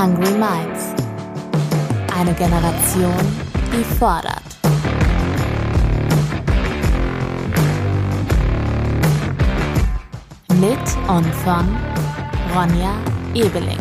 [0.00, 0.94] Hungry Minds.
[2.14, 3.12] Eine Generation,
[3.72, 4.44] die fordert.
[10.60, 11.76] Mit und von
[12.54, 12.94] Ronja
[13.34, 13.76] Ebeling.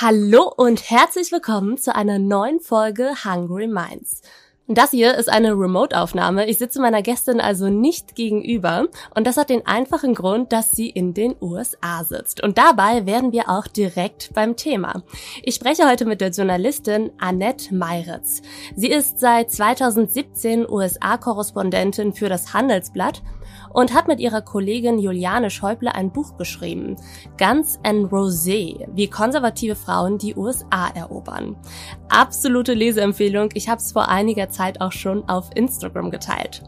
[0.00, 4.22] Hallo und herzlich willkommen zu einer neuen Folge Hungry Minds.
[4.66, 6.46] Das hier ist eine Remote-Aufnahme.
[6.46, 8.86] Ich sitze meiner Gästin also nicht gegenüber.
[9.14, 12.42] Und das hat den einfachen Grund, dass sie in den USA sitzt.
[12.42, 15.02] Und dabei werden wir auch direkt beim Thema.
[15.42, 18.40] Ich spreche heute mit der Journalistin Annette Meiritz.
[18.74, 23.22] Sie ist seit 2017 USA-Korrespondentin für das Handelsblatt
[23.74, 26.96] und hat mit ihrer Kollegin Juliane Schäuble ein Buch geschrieben,
[27.38, 31.56] Guns and Rosé, wie konservative Frauen die USA erobern.
[32.08, 36.62] Absolute Leseempfehlung, ich habe es vor einiger Zeit auch schon auf Instagram geteilt.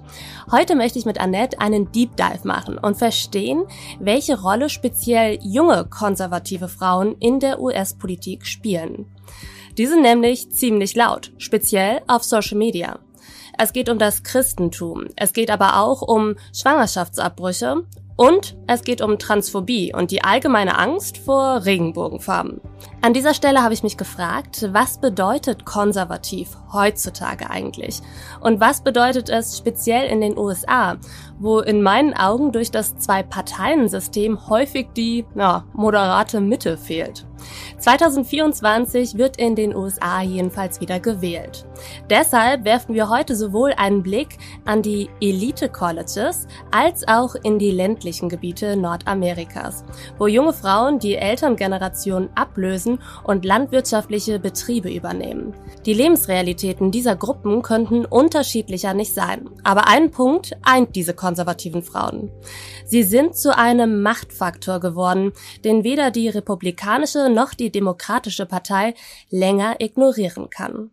[0.51, 3.65] Heute möchte ich mit Annette einen Deep Dive machen und verstehen,
[4.01, 9.07] welche Rolle speziell junge konservative Frauen in der US-Politik spielen.
[9.79, 12.99] Die sind nämlich ziemlich laut, speziell auf Social Media.
[13.59, 15.07] Es geht um das Christentum.
[15.17, 17.85] Es geht aber auch um Schwangerschaftsabbrüche
[18.17, 22.61] und es geht um Transphobie und die allgemeine Angst vor Regenbogenfarben.
[23.03, 28.01] An dieser Stelle habe ich mich gefragt, was bedeutet konservativ heutzutage eigentlich?
[28.41, 30.97] Und was bedeutet es speziell in den USA,
[31.39, 37.26] wo in meinen Augen durch das Zwei-Parteien-System häufig die ja, moderate Mitte fehlt?
[37.79, 41.67] 2024 wird in den USA jedenfalls wieder gewählt.
[42.11, 48.29] Deshalb werfen wir heute sowohl einen Blick an die Elite-Colleges als auch in die ländlichen
[48.29, 49.85] Gebiete Nordamerikas,
[50.19, 55.55] wo junge Frauen die Elterngeneration ablösen und landwirtschaftliche Betriebe übernehmen.
[55.85, 62.31] Die Lebensrealitäten dieser Gruppen könnten unterschiedlicher nicht sein, aber ein Punkt eint diese konservativen Frauen.
[62.87, 65.33] Sie sind zu einem Machtfaktor geworden,
[65.65, 68.95] den weder die republikanische noch die Demokratische Partei
[69.29, 70.93] länger ignorieren kann.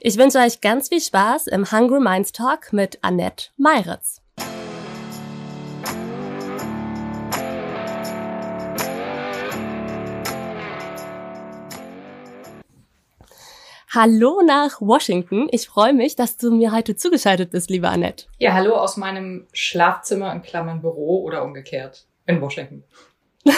[0.00, 4.20] Ich wünsche euch ganz viel Spaß im Hungry Minds Talk mit Annette Meiritz.
[13.90, 15.48] Hallo nach Washington.
[15.50, 18.26] Ich freue mich, dass du mir heute zugeschaltet bist, liebe Annette.
[18.38, 22.84] Ja, hallo aus meinem Schlafzimmer in Klammern Büro oder umgekehrt in Washington.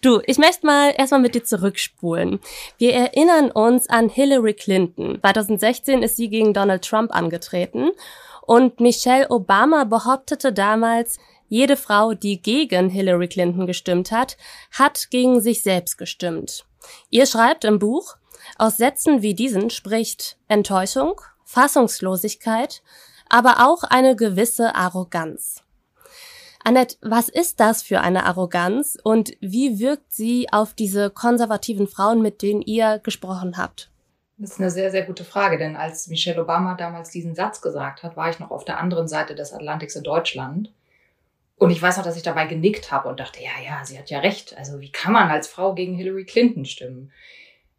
[0.00, 2.40] Du, ich möchte mal erstmal mit dir zurückspulen.
[2.78, 5.18] Wir erinnern uns an Hillary Clinton.
[5.20, 7.90] 2016 ist sie gegen Donald Trump angetreten
[8.46, 14.38] und Michelle Obama behauptete damals, jede Frau, die gegen Hillary Clinton gestimmt hat,
[14.72, 16.64] hat gegen sich selbst gestimmt.
[17.10, 18.16] Ihr schreibt im Buch,
[18.62, 22.80] aus Sätzen wie diesen spricht Enttäuschung, Fassungslosigkeit,
[23.28, 25.64] aber auch eine gewisse Arroganz.
[26.62, 32.22] Annette, was ist das für eine Arroganz und wie wirkt sie auf diese konservativen Frauen,
[32.22, 33.90] mit denen ihr gesprochen habt?
[34.38, 38.04] Das ist eine sehr, sehr gute Frage, denn als Michelle Obama damals diesen Satz gesagt
[38.04, 40.72] hat, war ich noch auf der anderen Seite des Atlantiks in Deutschland.
[41.56, 44.08] Und ich weiß noch, dass ich dabei genickt habe und dachte, ja, ja, sie hat
[44.08, 44.56] ja recht.
[44.56, 47.10] Also wie kann man als Frau gegen Hillary Clinton stimmen?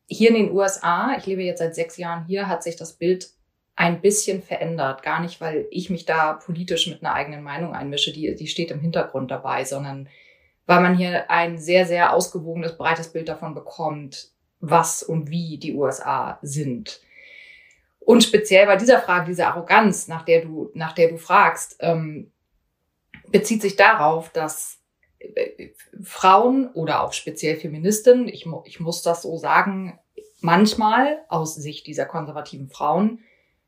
[0.08, 3.30] Hier in den USA, ich lebe jetzt seit sechs Jahren hier, hat sich das Bild
[3.76, 5.02] ein bisschen verändert.
[5.02, 8.72] Gar nicht, weil ich mich da politisch mit einer eigenen Meinung einmische, die, die steht
[8.72, 10.10] im Hintergrund dabei, sondern
[10.66, 15.74] weil man hier ein sehr, sehr ausgewogenes, breites Bild davon bekommt, was und wie die
[15.74, 17.02] USA sind.
[18.00, 22.32] Und speziell bei dieser Frage, diese Arroganz, nach der du, nach der du fragst, ähm,
[23.30, 24.80] bezieht sich darauf, dass
[26.04, 30.00] Frauen oder auch speziell Feministinnen, ich, ich muss das so sagen,
[30.42, 33.20] manchmal aus Sicht dieser konservativen Frauen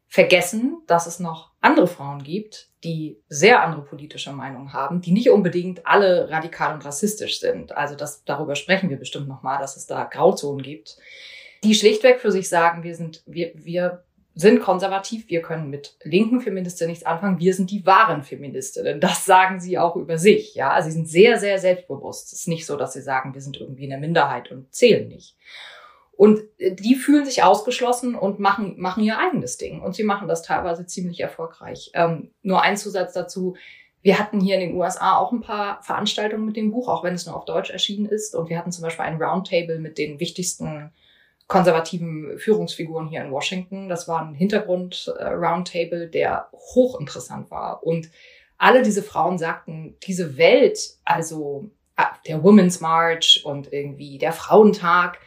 [0.07, 5.29] vergessen, dass es noch andere Frauen gibt, die sehr andere politische Meinungen haben, die nicht
[5.29, 7.75] unbedingt alle radikal und rassistisch sind.
[7.75, 10.97] Also das, darüber sprechen wir bestimmt nochmal, dass es da Grauzonen gibt,
[11.63, 14.04] die schlichtweg für sich sagen, wir sind, wir, wir
[14.37, 18.99] sind konservativ, wir können mit linken Feministinnen nichts anfangen, wir sind die wahren Feministinnen.
[18.99, 20.71] Das sagen sie auch über sich, ja.
[20.71, 22.33] Also sie sind sehr, sehr selbstbewusst.
[22.33, 25.07] Es ist nicht so, dass sie sagen, wir sind irgendwie in der Minderheit und zählen
[25.07, 25.37] nicht.
[26.17, 29.81] Und äh, die fühlen sich ausgeschlossen und machen, machen ihr eigenes Ding.
[29.81, 31.91] Und sie machen das teilweise ziemlich erfolgreich.
[31.93, 33.55] Ähm, nur ein Zusatz dazu.
[34.01, 37.15] Wir hatten hier in den USA auch ein paar Veranstaltungen mit dem Buch, auch wenn
[37.15, 38.35] es nur auf Deutsch erschienen ist.
[38.35, 40.91] Und wir hatten zum Beispiel ein Roundtable mit den wichtigsten
[41.47, 43.87] konservativen Führungsfiguren hier in Washington.
[43.87, 47.83] Das war ein Hintergrund-Roundtable, der hochinteressant war.
[47.83, 48.09] Und
[48.57, 55.19] alle diese Frauen sagten, diese Welt, also ah, der Women's March und irgendwie der Frauentag,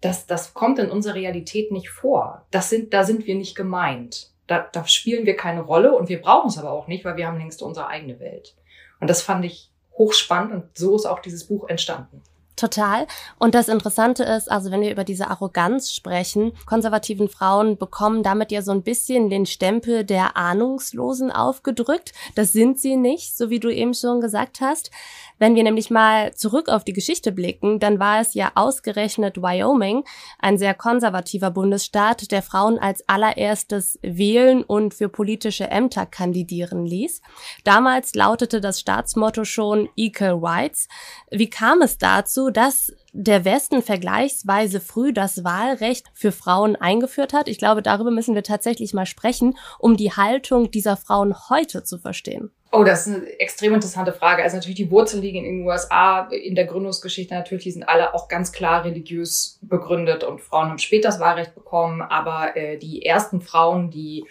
[0.00, 2.46] das, das kommt in unserer Realität nicht vor.
[2.50, 4.30] Das sind, da sind wir nicht gemeint.
[4.46, 7.26] Da, da spielen wir keine Rolle und wir brauchen es aber auch nicht, weil wir
[7.26, 8.56] haben längst unsere eigene Welt.
[9.00, 12.22] Und das fand ich hochspannend und so ist auch dieses Buch entstanden.
[12.58, 13.06] Total.
[13.38, 18.50] Und das Interessante ist, also wenn wir über diese Arroganz sprechen, konservativen Frauen bekommen damit
[18.50, 22.12] ja so ein bisschen den Stempel der Ahnungslosen aufgedrückt.
[22.34, 24.90] Das sind sie nicht, so wie du eben schon gesagt hast.
[25.38, 30.04] Wenn wir nämlich mal zurück auf die Geschichte blicken, dann war es ja ausgerechnet Wyoming,
[30.38, 37.22] ein sehr konservativer Bundesstaat, der Frauen als allererstes wählen und für politische Ämter kandidieren ließ.
[37.64, 40.88] Damals lautete das Staatsmotto schon Equal Rights.
[41.30, 47.48] Wie kam es dazu, dass der Westen vergleichsweise früh das Wahlrecht für Frauen eingeführt hat?
[47.48, 51.98] Ich glaube, darüber müssen wir tatsächlich mal sprechen, um die Haltung dieser Frauen heute zu
[51.98, 52.50] verstehen.
[52.70, 54.42] Oh, das ist eine extrem interessante Frage.
[54.42, 58.14] Also natürlich die Wurzeln liegen in den USA, in der Gründungsgeschichte natürlich, die sind alle
[58.14, 63.06] auch ganz klar religiös begründet und Frauen haben später das Wahlrecht bekommen, aber äh, die
[63.06, 64.26] ersten Frauen, die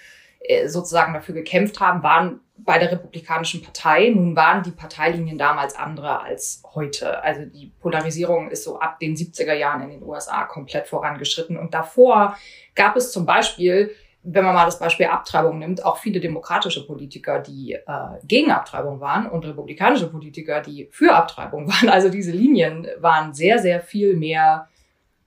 [0.66, 4.10] sozusagen dafür gekämpft haben, waren bei der Republikanischen Partei.
[4.10, 7.24] Nun waren die Parteilinien damals andere als heute.
[7.24, 11.58] Also die Polarisierung ist so ab den 70er Jahren in den USA komplett vorangeschritten.
[11.58, 12.38] Und davor
[12.76, 13.92] gab es zum Beispiel
[14.30, 17.82] wenn man mal das Beispiel Abtreibung nimmt, auch viele demokratische Politiker, die äh,
[18.26, 21.88] gegen Abtreibung waren und republikanische Politiker, die für Abtreibung waren.
[21.90, 24.68] Also diese Linien waren sehr, sehr viel mehr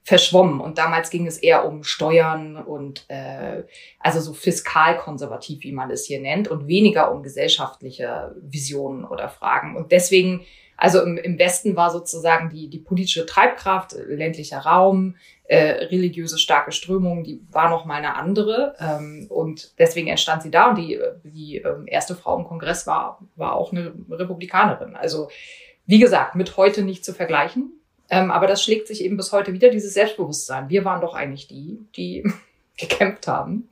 [0.03, 0.59] verschwommen.
[0.59, 3.63] Und damals ging es eher um Steuern und äh,
[3.99, 9.75] also so fiskalkonservativ, wie man es hier nennt, und weniger um gesellschaftliche Visionen oder Fragen.
[9.75, 10.41] Und deswegen,
[10.75, 16.71] also im, im Westen war sozusagen die, die politische Treibkraft, ländlicher Raum, äh, religiöse starke
[16.71, 18.75] Strömung, die war noch mal eine andere.
[18.79, 20.69] Ähm, und deswegen entstand sie da.
[20.69, 24.95] Und die, die ähm, erste Frau im Kongress war, war auch eine Republikanerin.
[24.95, 25.29] Also
[25.85, 27.80] wie gesagt, mit heute nicht zu vergleichen.
[28.11, 30.69] Ähm, aber das schlägt sich eben bis heute wieder, dieses Selbstbewusstsein.
[30.69, 32.23] Wir waren doch eigentlich die, die
[32.77, 33.69] gekämpft haben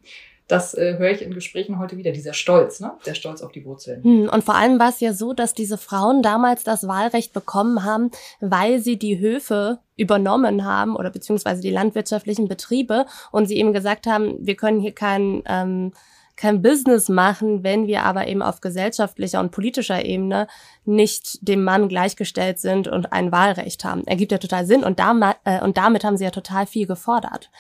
[0.50, 2.92] das äh, höre ich in Gesprächen heute wieder, dieser Stolz, ne?
[3.06, 4.04] der Stolz auf die Wurzeln.
[4.04, 7.84] Hm, und vor allem war es ja so, dass diese Frauen damals das Wahlrecht bekommen
[7.84, 8.10] haben,
[8.42, 14.08] weil sie die Höfe übernommen haben oder beziehungsweise die landwirtschaftlichen Betriebe und sie eben gesagt
[14.08, 15.94] haben, wir können hier kein ähm,
[16.40, 20.48] kein Business machen, wenn wir aber eben auf gesellschaftlicher und politischer Ebene
[20.86, 24.08] nicht dem Mann gleichgestellt sind und ein Wahlrecht haben.
[24.08, 27.52] Ergibt ja total Sinn und, damit, äh, und damit haben sie ja total viel gefordert.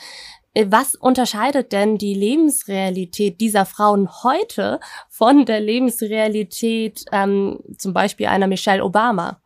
[0.54, 4.80] Äh, was unterscheidet denn die Lebensrealität dieser Frauen heute
[5.10, 9.42] von der Lebensrealität ähm, zum Beispiel einer Michelle Obama?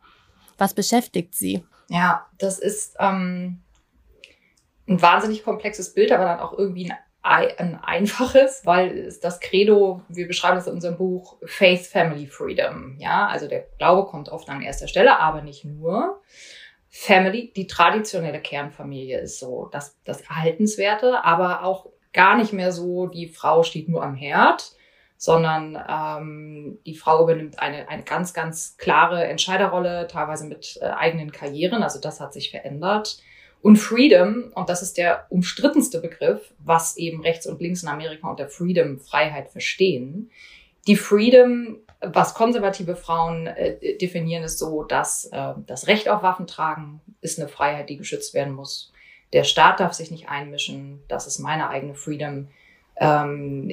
[0.58, 1.64] Was beschäftigt sie?
[1.88, 3.64] Ja, das ist ähm,
[4.86, 10.28] ein wahnsinnig komplexes Bild, aber dann auch irgendwie ein, ein einfaches, weil das Credo, wir
[10.28, 12.96] beschreiben das in unserem Buch Faith, Family, Freedom.
[12.98, 16.20] Ja, also der Glaube kommt oft an erster Stelle, aber nicht nur.
[16.90, 23.06] Family, die traditionelle Kernfamilie ist so das, das Erhaltenswerte, aber auch gar nicht mehr so,
[23.06, 24.72] die Frau steht nur am Herd,
[25.16, 31.32] sondern ähm, die Frau übernimmt eine, eine ganz, ganz klare Entscheiderrolle, teilweise mit äh, eigenen
[31.32, 33.18] Karrieren, also das hat sich verändert.
[33.64, 38.28] Und Freedom, und das ist der umstrittenste Begriff, was eben rechts und links in Amerika
[38.28, 40.30] unter Freedom, Freiheit verstehen.
[40.86, 41.78] Die Freedom
[42.12, 47.38] was konservative Frauen äh, definieren, ist so, dass äh, das Recht auf Waffen tragen ist
[47.38, 48.92] eine Freiheit, die geschützt werden muss.
[49.32, 51.02] Der Staat darf sich nicht einmischen.
[51.08, 52.48] Das ist meine eigene Freedom.
[52.96, 53.70] Ähm,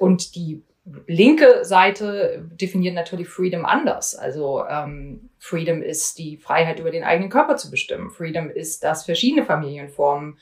[0.00, 0.62] und die
[1.06, 4.14] linke Seite definiert natürlich Freedom anders.
[4.14, 8.10] Also ähm, Freedom ist die Freiheit über den eigenen Körper zu bestimmen.
[8.10, 10.38] Freedom ist, dass verschiedene Familienformen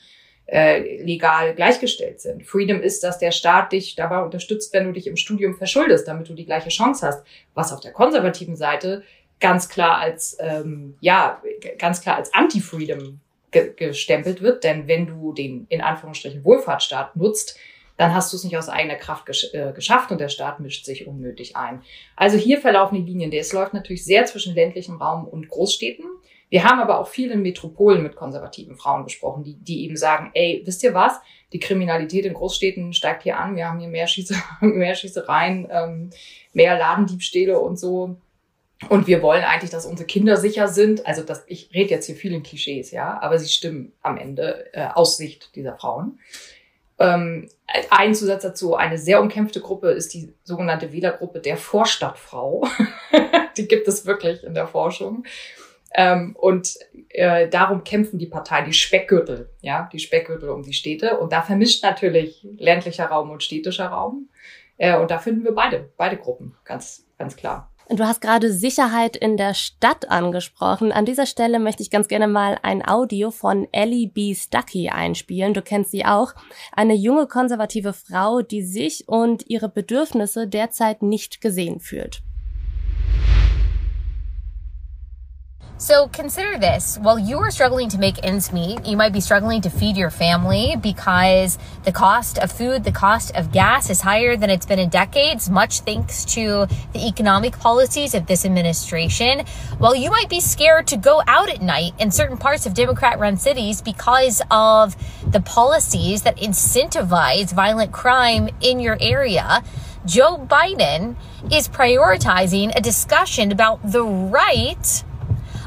[0.47, 2.45] äh, legal gleichgestellt sind.
[2.45, 6.27] Freedom ist, dass der Staat dich dabei unterstützt, wenn du dich im Studium verschuldest, damit
[6.27, 7.23] du die gleiche Chance hast.
[7.53, 9.03] Was auf der konservativen Seite
[9.39, 11.41] ganz klar als ähm, ja
[11.77, 13.19] ganz klar als Anti-Freedom
[13.51, 17.57] ge gestempelt wird, denn wenn du den in Anführungsstrichen Wohlfahrtsstaat nutzt,
[18.01, 20.85] dann hast du es nicht aus eigener Kraft gesch äh, geschafft und der Staat mischt
[20.85, 21.83] sich unnötig ein.
[22.15, 23.31] Also hier verlaufen die Linien.
[23.31, 26.05] Es läuft natürlich sehr zwischen ländlichem Raum und Großstädten.
[26.49, 30.63] Wir haben aber auch viele Metropolen mit konservativen Frauen gesprochen, die, die eben sagen, ey,
[30.65, 31.21] wisst ihr was?
[31.53, 33.55] Die Kriminalität in Großstädten steigt hier an.
[33.55, 36.09] Wir haben hier mehr, Schieße, mehr Schießereien, ähm,
[36.53, 38.15] mehr Ladendiebstähle und so.
[38.89, 41.05] Und wir wollen eigentlich, dass unsere Kinder sicher sind.
[41.05, 44.73] Also das, ich rede jetzt hier viel in Klischees, ja, aber sie stimmen am Ende
[44.73, 46.17] äh, aus Sicht dieser Frauen.
[47.01, 47.49] Ähm,
[47.89, 52.67] ein Zusatz dazu, eine sehr umkämpfte Gruppe ist die sogenannte Wählergruppe der Vorstadtfrau.
[53.57, 55.25] die gibt es wirklich in der Forschung.
[55.93, 56.77] Ähm, und
[57.09, 61.17] äh, darum kämpfen die Parteien, die Speckgürtel, ja, die Speckgürtel um die Städte.
[61.17, 64.29] Und da vermischt natürlich ländlicher Raum und städtischer Raum.
[64.77, 67.70] Äh, und da finden wir beide, beide Gruppen, ganz, ganz klar.
[67.93, 70.93] Du hast gerade Sicherheit in der Stadt angesprochen.
[70.93, 74.33] An dieser Stelle möchte ich ganz gerne mal ein Audio von Ellie B.
[74.33, 75.53] Stuckey einspielen.
[75.53, 76.33] Du kennst sie auch.
[76.71, 82.21] Eine junge konservative Frau, die sich und ihre Bedürfnisse derzeit nicht gesehen fühlt.
[85.81, 86.99] So consider this.
[86.99, 90.11] While you are struggling to make ends meet, you might be struggling to feed your
[90.11, 94.77] family because the cost of food, the cost of gas is higher than it's been
[94.77, 99.43] in decades, much thanks to the economic policies of this administration.
[99.79, 103.17] While you might be scared to go out at night in certain parts of Democrat
[103.17, 104.95] run cities because of
[105.31, 109.63] the policies that incentivize violent crime in your area,
[110.05, 111.15] Joe Biden
[111.51, 115.03] is prioritizing a discussion about the right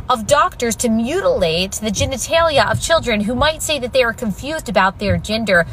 [0.09, 4.69] of doctors to mutilate the genitalia of children who might say that they are confused
[4.69, 5.67] about their gender.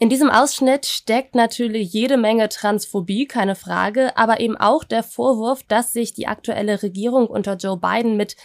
[0.00, 5.64] In diesem Ausschnitt steckt natürlich jede Menge Transphobie, keine Frage, aber eben auch der Vorwurf,
[5.64, 8.36] dass sich die aktuelle Regierung unter Joe Biden mit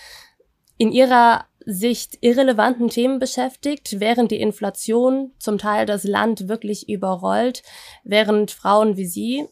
[0.79, 7.61] in ihrer Sicht irrelevanten Themen beschäftigt, während die Inflation zum Teil das Land wirklich überrollt,
[8.03, 9.47] während Frauen wie sie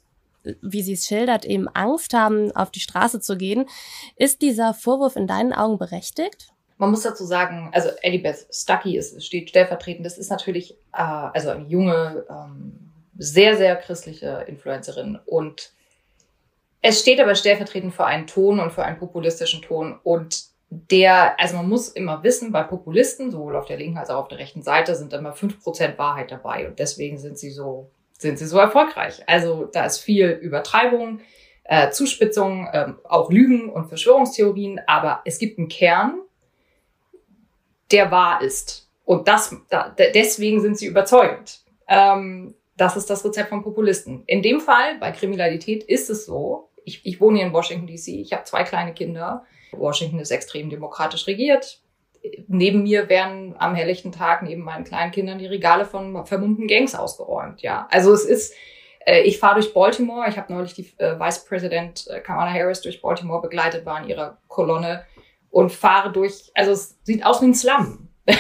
[0.62, 3.66] wie sie es schildert, eben Angst haben, auf die Straße zu gehen.
[4.16, 6.50] Ist dieser Vorwurf in deinen Augen berechtigt?
[6.78, 10.06] Man muss dazu sagen, also Elibeth Stuckey ist, steht stellvertretend.
[10.06, 15.20] Das ist natürlich äh, also eine junge, ähm, sehr, sehr christliche Influencerin.
[15.26, 15.74] Und
[16.82, 20.00] es steht aber stellvertretend für einen Ton und für einen populistischen Ton.
[20.04, 24.24] Und der, also man muss immer wissen, bei Populisten, sowohl auf der linken als auch
[24.24, 26.68] auf der rechten Seite, sind immer fünf Prozent Wahrheit dabei.
[26.68, 27.92] Und deswegen sind sie so
[28.22, 29.22] sind sie so erfolgreich.
[29.28, 31.20] Also da ist viel Übertreibung,
[31.64, 36.22] äh, Zuspitzung, ähm, auch Lügen und Verschwörungstheorien, aber es gibt einen Kern,
[37.92, 38.90] der wahr ist.
[39.06, 41.62] Und das, da, deswegen sind sie überzeugend.
[41.88, 44.24] Ähm, das ist das Rezept von Populisten.
[44.28, 46.70] In dem Fall, bei Kriminalität, ist es so.
[46.86, 48.08] Ich, ich wohne hier in Washington, DC.
[48.08, 49.46] Ich habe zwei kleine Kinder.
[49.72, 51.82] Washington ist extrem demokratisch regiert
[52.48, 56.96] neben mir werden am helllichten Tag neben meinen kleinen Kindern die Regale von vermummten Gangs
[56.96, 57.62] ausgeräumt.
[57.62, 58.54] Ja, also es ist,
[59.06, 60.28] äh, ich fahre durch Baltimore.
[60.30, 64.10] Ich habe neulich die äh, Vice President äh, Kamala Harris durch Baltimore begleitet, war in
[64.10, 65.06] ihrer Kolonne
[65.50, 66.52] und fahre durch.
[66.54, 68.08] Also es sieht aus wie ein Slum.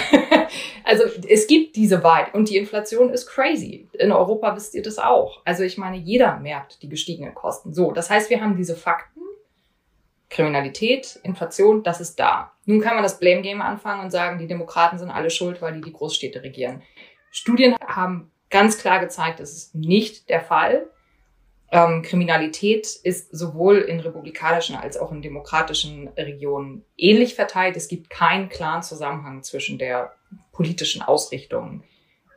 [0.83, 3.87] also es gibt diese Wahrheit und die Inflation ist crazy.
[3.93, 5.41] In Europa wisst ihr das auch.
[5.43, 7.73] Also ich meine, jeder merkt die gestiegenen Kosten.
[7.73, 9.20] So, das heißt, wir haben diese Fakten
[10.31, 12.53] Kriminalität, Inflation, das ist da.
[12.65, 15.73] Nun kann man das Blame Game anfangen und sagen, die Demokraten sind alle schuld, weil
[15.73, 16.81] die die Großstädte regieren.
[17.31, 20.89] Studien haben ganz klar gezeigt, das ist nicht der Fall.
[21.69, 27.75] Ähm, Kriminalität ist sowohl in republikanischen als auch in demokratischen Regionen ähnlich verteilt.
[27.75, 30.13] Es gibt keinen klaren Zusammenhang zwischen der
[30.53, 31.83] politischen Ausrichtung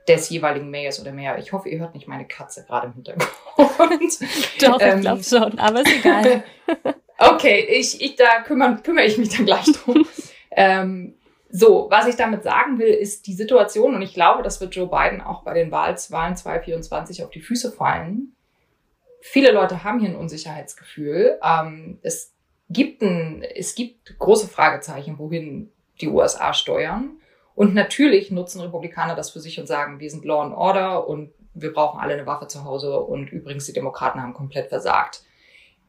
[0.08, 1.38] des jeweiligen Mayors oder Mayor.
[1.38, 3.30] Ich hoffe, ihr hört nicht meine Katze gerade im Hintergrund.
[3.56, 6.44] Doch, ich ähm, glaube schon, aber ist egal.
[7.16, 10.06] Okay, ich, ich da kümmere, kümmere ich mich dann gleich drum.
[10.50, 11.14] ähm,
[11.48, 14.88] so, was ich damit sagen will, ist die Situation, und ich glaube, das wird Joe
[14.88, 18.34] Biden auch bei den Wahlen 2024 auf die Füße fallen.
[19.20, 21.38] Viele Leute haben hier ein Unsicherheitsgefühl.
[21.42, 22.34] Ähm, es,
[22.68, 25.70] gibt ein, es gibt große Fragezeichen, wohin
[26.00, 27.18] die USA steuern.
[27.54, 31.32] Und natürlich nutzen Republikaner das für sich und sagen, wir sind Law and Order und
[31.54, 35.22] wir brauchen alle eine Waffe zu Hause und übrigens die Demokraten haben komplett versagt.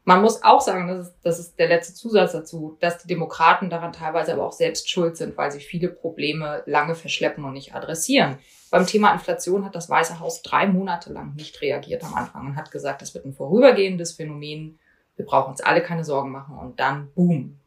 [0.04, 3.70] Man muss auch sagen, das ist, das ist der letzte Zusatz dazu, dass die Demokraten
[3.70, 7.74] daran teilweise aber auch selbst schuld sind, weil sie viele Probleme lange verschleppen und nicht
[7.74, 8.38] adressieren.
[8.70, 12.56] Beim Thema Inflation hat das Weiße Haus drei Monate lang nicht reagiert am Anfang und
[12.56, 14.78] hat gesagt, das wird ein vorübergehendes Phänomen.
[15.16, 17.58] Wir brauchen uns alle keine Sorgen machen und dann boom.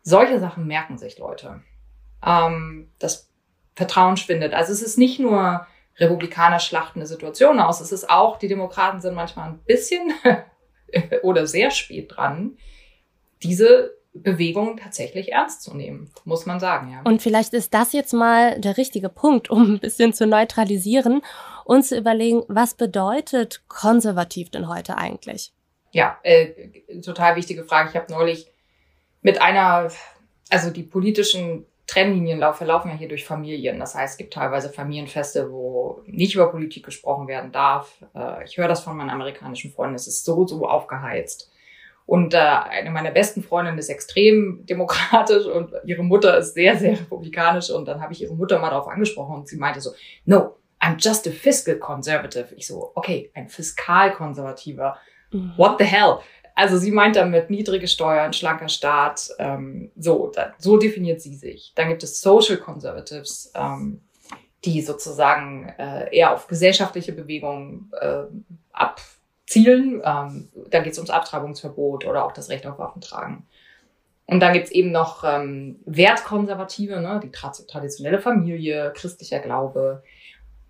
[0.00, 1.60] Solche Sachen merken sich Leute.
[2.24, 3.30] Ähm, das
[3.74, 4.52] Vertrauen schwindet.
[4.52, 5.66] Also es ist nicht nur
[5.98, 7.80] Republikaner schlachten eine Situation aus.
[7.80, 10.12] Es ist auch, die Demokraten sind manchmal ein bisschen
[11.22, 12.56] oder sehr spät dran,
[13.42, 17.02] diese Bewegung tatsächlich ernst zu nehmen, muss man sagen, ja.
[17.04, 21.22] Und vielleicht ist das jetzt mal der richtige Punkt, um ein bisschen zu neutralisieren
[21.64, 25.52] und zu überlegen, was bedeutet konservativ denn heute eigentlich?
[25.92, 27.90] Ja, äh, total wichtige Frage.
[27.90, 28.50] Ich habe neulich
[29.22, 29.90] mit einer,
[30.50, 33.80] also die politischen Trennlinien verlaufen ja hier durch Familien.
[33.80, 37.98] Das heißt, es gibt teilweise Familienfeste, wo nicht über Politik gesprochen werden darf.
[38.14, 39.96] Äh, ich höre das von meinen amerikanischen Freunden.
[39.96, 41.50] Es ist so, so aufgeheizt.
[42.06, 46.92] Und äh, eine meiner besten Freundinnen ist extrem demokratisch und ihre Mutter ist sehr, sehr
[46.92, 47.70] republikanisch.
[47.70, 49.90] Und dann habe ich ihre Mutter mal darauf angesprochen und sie meinte so,
[50.24, 52.54] no, I'm just a fiscal conservative.
[52.56, 54.96] Ich so, okay, ein fiskalkonservativer.
[55.32, 55.52] Mhm.
[55.56, 56.18] What the hell?
[56.54, 59.30] Also sie meint damit niedrige Steuern, schlanker Staat.
[59.38, 61.72] Ähm, so, da, so definiert sie sich.
[61.74, 64.00] Dann gibt es Social Conservatives, ähm,
[64.64, 68.24] die sozusagen äh, eher auf gesellschaftliche Bewegungen äh,
[68.72, 69.00] ab
[69.46, 70.02] Zielen.
[70.04, 73.46] Ähm, da geht es ums Abtreibungsverbot oder auch das Recht auf Waffentragen.
[74.26, 77.20] Und dann gibt's eben noch ähm, Wertkonservative, ne?
[77.20, 80.04] die tra traditionelle Familie, christlicher Glaube.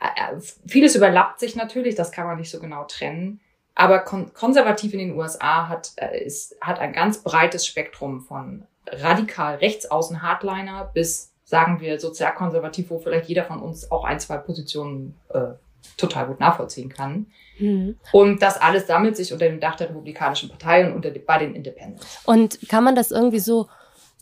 [0.00, 3.40] Äh, äh, vieles überlappt sich natürlich, das kann man nicht so genau trennen.
[3.74, 8.66] Aber kon konservativ in den USA hat, äh, ist, hat ein ganz breites Spektrum von
[8.86, 14.36] radikal rechtsaußen Hardliner bis, sagen wir, sozialkonservativ, wo vielleicht jeder von uns auch ein, zwei
[14.38, 15.52] Positionen äh,
[15.96, 17.26] total gut nachvollziehen kann.
[17.58, 17.96] Mhm.
[18.12, 21.54] Und das alles sammelt sich unter dem Dach der Republikanischen Partei und unter, bei den
[21.54, 22.20] Independents.
[22.24, 23.68] Und kann man das irgendwie so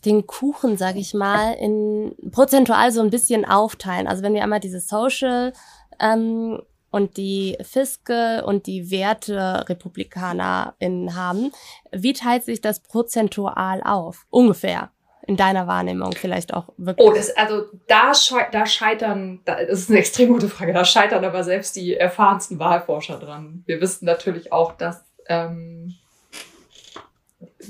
[0.05, 4.07] den Kuchen, sag ich mal, in prozentual so ein bisschen aufteilen?
[4.07, 5.53] Also wenn wir einmal diese Social
[5.99, 11.51] ähm, und die Fiske und die Werte RepublikanerInnen haben,
[11.91, 14.25] wie teilt sich das prozentual auf?
[14.29, 14.91] Ungefähr
[15.29, 17.07] in deiner Wahrnehmung vielleicht auch wirklich?
[17.07, 18.13] Oh, das, also da,
[18.51, 23.19] da scheitern, das ist eine extrem gute Frage, da scheitern aber selbst die erfahrensten Wahlforscher
[23.19, 23.63] dran.
[23.67, 25.93] Wir wissen natürlich auch, dass ähm,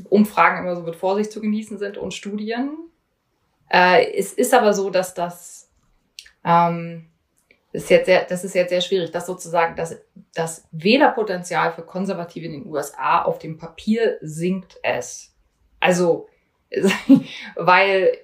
[0.09, 2.77] Umfragen immer so mit Vorsicht zu genießen sind und Studien.
[3.69, 5.69] Äh, es ist aber so, dass das,
[6.45, 7.08] ähm,
[7.71, 10.01] das ist jetzt sehr, das ist jetzt sehr schwierig, dass sozusagen das,
[10.33, 15.35] das Wählerpotenzial für Konservative in den USA auf dem Papier sinkt es.
[15.79, 16.27] Also
[17.55, 18.17] weil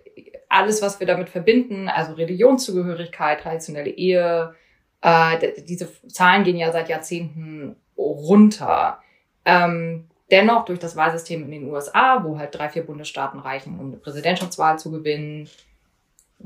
[0.49, 4.53] alles, was wir damit verbinden, also Religionszugehörigkeit, traditionelle Ehe,
[5.01, 8.99] äh, diese Zahlen gehen ja seit Jahrzehnten runter.
[9.45, 13.87] Ähm, dennoch durch das Wahlsystem in den USA, wo halt drei, vier Bundesstaaten reichen, um
[13.87, 15.49] eine Präsidentschaftswahl zu gewinnen,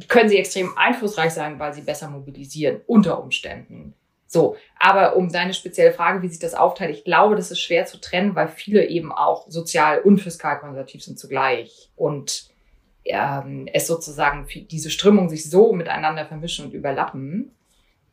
[0.07, 3.93] können sie extrem einflussreich sein, weil sie besser mobilisieren, unter Umständen.
[4.27, 7.85] So, aber um deine spezielle Frage, wie sich das aufteilt, ich glaube, das ist schwer
[7.87, 12.49] zu trennen, weil viele eben auch sozial und fiskal konservativ sind zugleich und
[13.05, 17.55] ähm, es sozusagen diese Strömungen sich so miteinander vermischen und überlappen,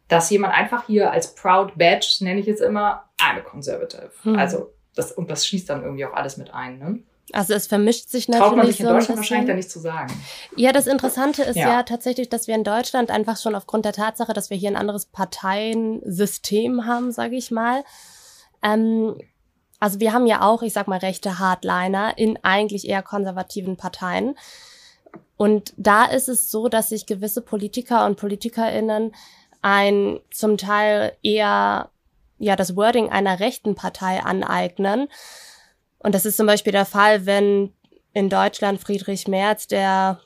[0.09, 4.11] dass jemand einfach hier als Proud Badge, nenne ich jetzt immer, I'm a conservative.
[4.23, 4.37] Hm.
[4.37, 6.79] Also das, und das schließt dann irgendwie auch alles mit ein.
[6.79, 7.01] Ne?
[7.33, 8.49] Also es vermischt sich natürlich.
[8.49, 10.13] Traut man sich in so Deutschland wahrscheinlich da nicht zu sagen.
[10.55, 11.69] Ja, das Interessante ist ja.
[11.69, 11.83] ja.
[11.83, 15.07] tatsächlich, dass wir in Deutschland einfach schon aufgrund der Tatsache, dass wir hier ein anderes
[15.07, 17.83] Parteiensystem haben, sage ich mal.
[18.63, 19.17] Ähm,
[19.81, 24.37] also wir haben ja auch, ich sag mal, rechte Hardliner in eigentlich eher konservativen Parteien.
[25.37, 29.15] Und da ist es so, dass sich gewisse Politiker und Politikerinnen
[29.63, 31.91] ein zum Teil eher
[32.39, 35.09] ja das Wording einer rechten Partei aneignen
[36.07, 37.73] und das ist zum Beispiel der Fall, wenn
[38.13, 40.21] in Deutschland Friedrich Merz, der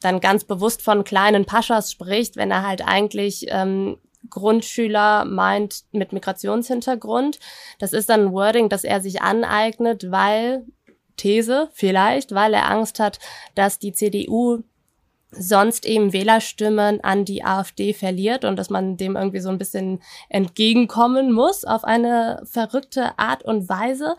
[0.00, 3.98] dann ganz bewusst von kleinen Paschas spricht, wenn er halt eigentlich ähm,
[4.30, 7.38] Grundschüler meint mit Migrationshintergrund.
[7.78, 10.64] Das ist dann ein Wording, das er sich aneignet, weil
[11.18, 13.18] These vielleicht, weil er Angst hat,
[13.54, 14.62] dass die CDU
[15.38, 20.02] sonst eben Wählerstimmen an die AfD verliert und dass man dem irgendwie so ein bisschen
[20.28, 24.16] entgegenkommen muss auf eine verrückte Art und Weise.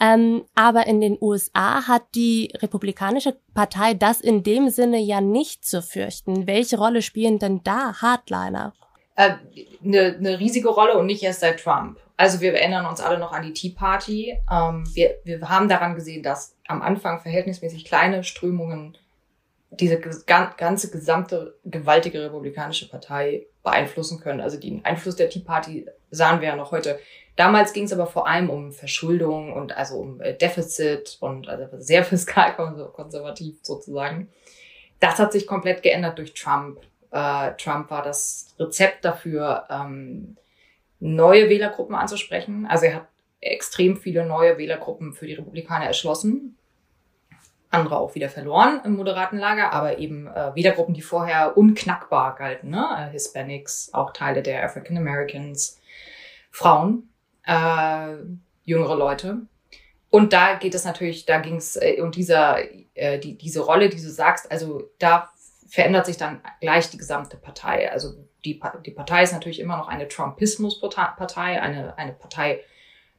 [0.00, 5.64] Ähm, aber in den USA hat die Republikanische Partei das in dem Sinne ja nicht
[5.64, 6.46] zu fürchten.
[6.46, 8.74] Welche Rolle spielen denn da Hardliner?
[9.14, 9.34] Äh,
[9.84, 11.98] eine, eine riesige Rolle und nicht erst seit Trump.
[12.18, 14.38] Also wir erinnern uns alle noch an die Tea Party.
[14.50, 18.96] Ähm, wir, wir haben daran gesehen, dass am Anfang verhältnismäßig kleine Strömungen
[19.70, 24.40] diese ganze gesamte gewaltige republikanische Partei beeinflussen können.
[24.40, 26.98] Also den Einfluss der Tea Party sahen wir ja noch heute.
[27.34, 31.66] Damals ging es aber vor allem um Verschuldung und also um äh, Defizit und also
[31.78, 34.28] sehr fiskal konservativ sozusagen.
[35.00, 36.80] Das hat sich komplett geändert durch Trump.
[37.10, 40.36] Äh, Trump war das Rezept dafür, ähm,
[41.00, 42.66] neue Wählergruppen anzusprechen.
[42.66, 43.08] Also er hat
[43.40, 46.56] extrem viele neue Wählergruppen für die Republikaner erschlossen
[47.70, 52.70] andere auch wieder verloren im moderaten Lager, aber eben äh, Wählergruppen, die vorher unknackbar galten,
[52.70, 52.86] ne?
[52.98, 55.80] Äh, Hispanics, auch Teile der African Americans,
[56.50, 57.10] Frauen,
[57.44, 58.14] äh,
[58.64, 59.38] jüngere Leute.
[60.10, 62.58] Und da geht es natürlich, da ging es, äh, und dieser,
[62.94, 65.30] äh, die, diese Rolle, die du sagst, also da
[65.68, 67.90] verändert sich dann gleich die gesamte Partei.
[67.90, 72.60] Also die, die Partei ist natürlich immer noch eine Trumpismus-Partei, eine, eine Partei,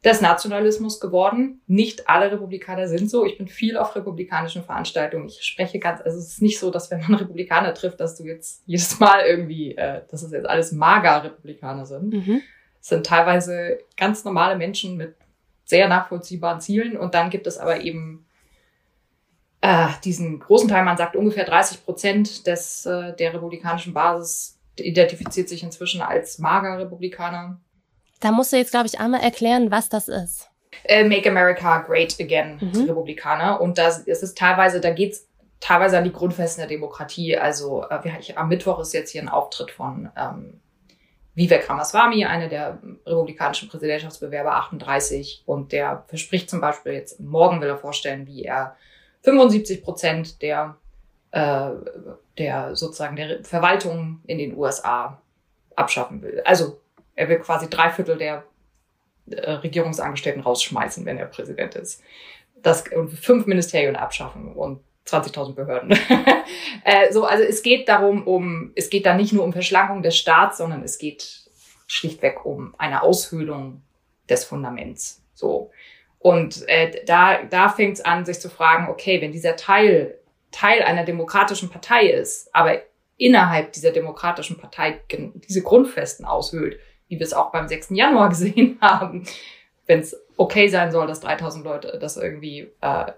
[0.03, 1.62] des Nationalismus geworden.
[1.67, 3.25] Nicht alle Republikaner sind so.
[3.25, 5.27] Ich bin viel auf republikanischen Veranstaltungen.
[5.27, 8.23] Ich spreche ganz, also es ist nicht so, dass wenn man Republikaner trifft, dass du
[8.23, 12.13] jetzt jedes Mal irgendwie, äh, dass es jetzt alles mager Republikaner sind.
[12.13, 12.41] Mhm.
[12.79, 15.15] Es sind teilweise ganz normale Menschen mit
[15.65, 18.25] sehr nachvollziehbaren Zielen und dann gibt es aber eben
[19.62, 25.49] äh, diesen großen Teil, man sagt ungefähr 30 Prozent des, äh, der republikanischen Basis identifiziert
[25.49, 27.60] sich inzwischen als mager Republikaner.
[28.19, 30.49] Da musst du jetzt, glaube ich, einmal erklären, was das ist.
[30.89, 32.86] Uh, Make America Great Again, mhm.
[32.86, 33.60] Republikaner.
[33.62, 35.27] Und das ist es teilweise, da geht's
[35.60, 37.38] teilweise an die Grundfesten der Demokratie.
[37.38, 40.60] Also äh, ich, am Mittwoch ist jetzt hier ein Auftritt von ähm,
[41.36, 45.43] Vivek Ramaswamy, einer der republikanischen Präsidentschaftsbewerber, 38.
[45.45, 48.75] Und der verspricht zum Beispiel jetzt, morgen will er vorstellen, wie er
[49.21, 50.77] 75 Prozent der,
[51.32, 51.69] äh,
[52.38, 55.21] der sozusagen der Verwaltung in den USA
[55.75, 56.41] abschaffen will.
[56.45, 56.80] Also
[57.17, 58.45] er will quasi drei Viertel der
[59.30, 62.01] äh, Regierungsangestellten rausschmeißen, wenn er Präsident ist.
[62.56, 65.91] Das, und fünf Ministerien abschaffen und 20.000 Behörden.
[66.84, 70.17] äh, so, also es geht darum, um, es geht da nicht nur um Verschlankung des
[70.17, 71.49] Staats, sondern es geht
[71.88, 73.82] schlichtweg um eine Aushöhlung
[74.30, 75.23] des Fundaments.
[75.34, 75.71] So.
[76.19, 80.17] Und äh, da, da fängt es an, sich zu fragen, okay, wenn dieser Teil
[80.51, 82.82] Teil einer demokratischen Partei ist, aber
[83.17, 85.01] innerhalb dieser demokratischen Partei
[85.47, 87.89] diese Grundfesten aushöhlt, wie wir es auch beim 6.
[87.91, 89.26] Januar gesehen haben,
[89.86, 93.12] wenn es okay sein soll, dass 3000 Leute das irgendwie äh,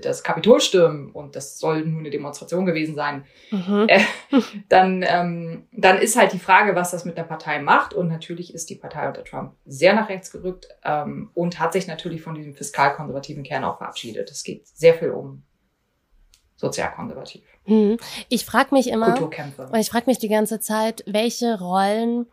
[0.00, 3.86] das Kapitol stürmen und das soll nur eine Demonstration gewesen sein, mhm.
[3.88, 4.00] äh,
[4.68, 7.92] dann, ähm, dann ist halt die Frage, was das mit der Partei macht.
[7.92, 11.88] Und natürlich ist die Partei unter Trump sehr nach rechts gerückt ähm, und hat sich
[11.88, 14.30] natürlich von diesem fiskalkonservativen Kern auch verabschiedet.
[14.30, 15.42] Es geht sehr viel um
[16.54, 17.42] sozialkonservativ.
[17.66, 17.96] Mhm.
[18.28, 19.08] Ich frage mich immer,
[19.76, 22.26] ich frage mich die ganze Zeit, welche Rollen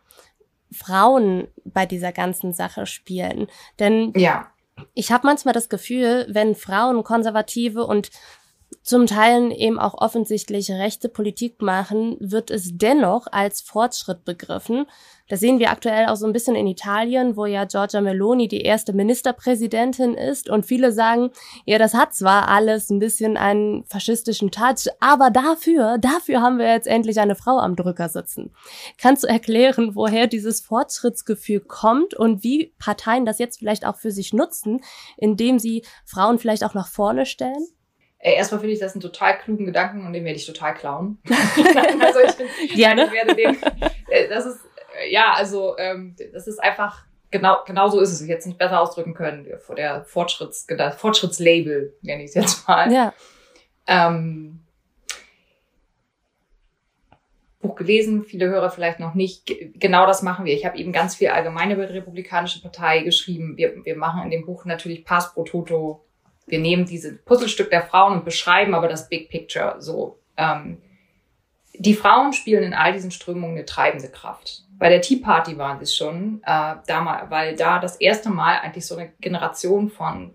[0.71, 3.47] Frauen bei dieser ganzen Sache spielen.
[3.79, 4.51] Denn ja
[4.93, 8.09] ich habe manchmal das Gefühl, wenn Frauen konservative und
[8.89, 14.87] zum Teil eben auch offensichtlich rechte Politik machen, wird es dennoch als Fortschritt begriffen.
[15.27, 18.61] Das sehen wir aktuell auch so ein bisschen in Italien, wo ja Giorgia Meloni die
[18.61, 21.29] erste Ministerpräsidentin ist und viele sagen,
[21.65, 26.65] ja, das hat zwar alles ein bisschen einen faschistischen Touch, aber dafür, dafür haben wir
[26.73, 28.55] jetzt endlich eine Frau am Drücker sitzen.
[28.97, 34.09] Kannst du erklären, woher dieses Fortschrittsgefühl kommt und wie Parteien das jetzt vielleicht auch für
[34.09, 34.81] sich nutzen,
[35.15, 37.67] indem sie Frauen vielleicht auch nach vorne stellen?
[38.21, 41.19] Ey, erstmal finde ich das einen total klugen Gedanken und den werde ich total klauen.
[41.29, 43.05] also ich, bin, Gerne.
[43.05, 43.57] ich werde den,
[44.09, 44.59] äh, das ist,
[44.99, 48.21] äh, ja, also ähm, das ist einfach, genau, genau so ist es.
[48.21, 49.47] Ich jetzt nicht besser ausdrücken können.
[49.59, 52.91] Vor der Fortschritts, Fortschrittslabel nenne ich es jetzt mal.
[52.91, 53.13] Ja.
[53.87, 54.65] Ähm,
[57.61, 59.53] Buch gelesen, viele Hörer vielleicht noch nicht.
[59.79, 60.53] Genau das machen wir.
[60.53, 63.55] Ich habe eben ganz viel allgemein über die Republikanische Partei geschrieben.
[63.55, 66.05] Wir, wir machen in dem Buch natürlich Pass pro Toto
[66.49, 70.19] wir nehmen diese Puzzlestück der Frauen und beschreiben aber das Big Picture so.
[70.37, 70.77] Ähm,
[71.75, 74.63] die Frauen spielen in all diesen Strömungen eine treibende Kraft.
[74.77, 78.85] Bei der Tea Party waren sie schon, äh, damals, weil da das erste Mal eigentlich
[78.85, 80.33] so eine Generation von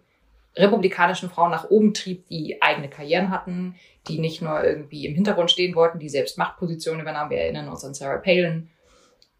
[0.56, 3.74] republikanischen Frauen nach oben trieb, die eigene Karrieren hatten,
[4.08, 7.30] die nicht nur irgendwie im Hintergrund stehen wollten, die selbst Machtpositionen übernahmen.
[7.30, 8.70] Wir erinnern uns an Sarah Palin,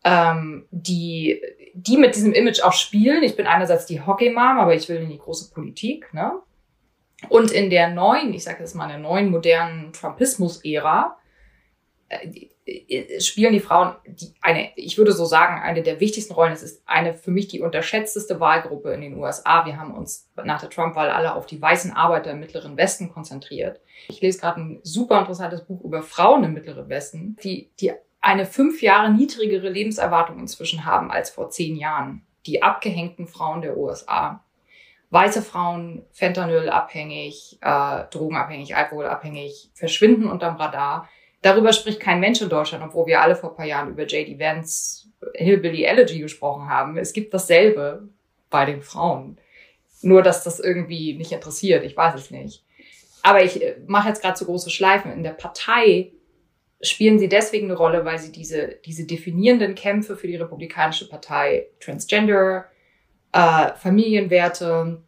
[0.05, 1.41] ähm, die,
[1.75, 3.23] die mit diesem Image auch spielen.
[3.23, 6.13] Ich bin einerseits die Hockey-Mom, aber ich will in die große Politik.
[6.13, 6.33] Ne?
[7.29, 11.17] Und in der neuen, ich sage jetzt mal, der neuen modernen Trumpismus-Ära
[12.09, 16.53] äh, äh, spielen die Frauen die eine, ich würde so sagen, eine der wichtigsten Rollen.
[16.53, 19.67] Es ist eine für mich die unterschätzteste Wahlgruppe in den USA.
[19.67, 23.81] Wir haben uns nach der Trump-Wahl alle auf die weißen Arbeiter im Mittleren Westen konzentriert.
[24.09, 28.47] Ich lese gerade ein super interessantes Buch über Frauen im Mittleren Westen, die, die eine
[28.47, 32.25] fünf Jahre niedrigere Lebenserwartung inzwischen haben als vor zehn Jahren.
[32.47, 34.43] Die abgehängten Frauen der USA
[35.15, 41.09] weiße Frauen Fentanyl-abhängig, äh, drogenabhängig, alkoholabhängig verschwinden unterm Radar.
[41.41, 44.39] Darüber spricht kein Mensch in Deutschland, obwohl wir alle vor ein paar Jahren über J.D.
[44.39, 46.99] Vance Hillbilly Elegy gesprochen haben.
[46.99, 48.09] Es gibt dasselbe
[48.51, 49.39] bei den Frauen.
[50.03, 51.85] Nur, dass das irgendwie nicht interessiert.
[51.85, 52.65] Ich weiß es nicht.
[53.23, 55.13] Aber ich äh, mache jetzt gerade so große Schleifen.
[55.13, 56.13] In der Partei
[56.83, 61.69] spielen sie deswegen eine Rolle, weil sie diese, diese definierenden Kämpfe für die Republikanische Partei
[61.79, 62.67] Transgender,
[63.33, 65.04] äh, Familienwerte,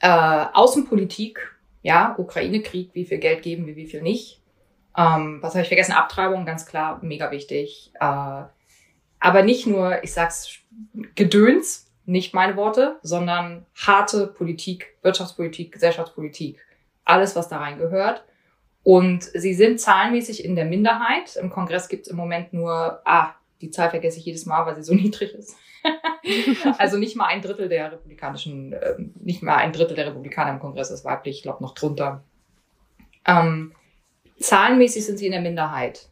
[0.00, 0.08] äh,
[0.52, 4.40] Außenpolitik, ja, Ukraine-Krieg, wie viel Geld geben wir, wie viel nicht.
[4.96, 5.92] Ähm, was habe ich vergessen?
[5.92, 7.92] Abtreibung, ganz klar, mega wichtig.
[8.00, 8.42] Äh,
[9.20, 10.58] aber nicht nur, ich sag's,
[11.14, 16.58] Gedöns, nicht meine Worte, sondern harte Politik, Wirtschaftspolitik, Gesellschaftspolitik,
[17.04, 18.24] alles, was da rein gehört.
[18.82, 21.36] Und sie sind zahlenmäßig in der Minderheit.
[21.36, 24.82] Im Kongress gibt's im Moment nur, ah, die Zahl vergesse ich jedes Mal, weil sie
[24.82, 25.56] so niedrig ist.
[26.78, 30.60] Also nicht mal ein Drittel der republikanischen, äh, nicht mal ein Drittel der Republikaner im
[30.60, 32.24] Kongress ist weiblich, ich glaube noch drunter.
[33.26, 33.72] Ähm,
[34.38, 36.08] zahlenmäßig sind sie in der Minderheit,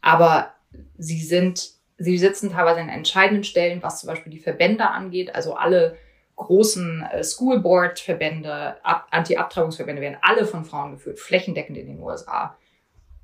[0.00, 0.52] aber
[0.98, 5.54] sie sind, sie sitzen teilweise in entscheidenden Stellen, was zum Beispiel die Verbände angeht, also
[5.54, 5.96] alle
[6.36, 12.56] großen äh, School Board Verbände, Anti-Abtreibungsverbände werden alle von Frauen geführt, flächendeckend in den USA.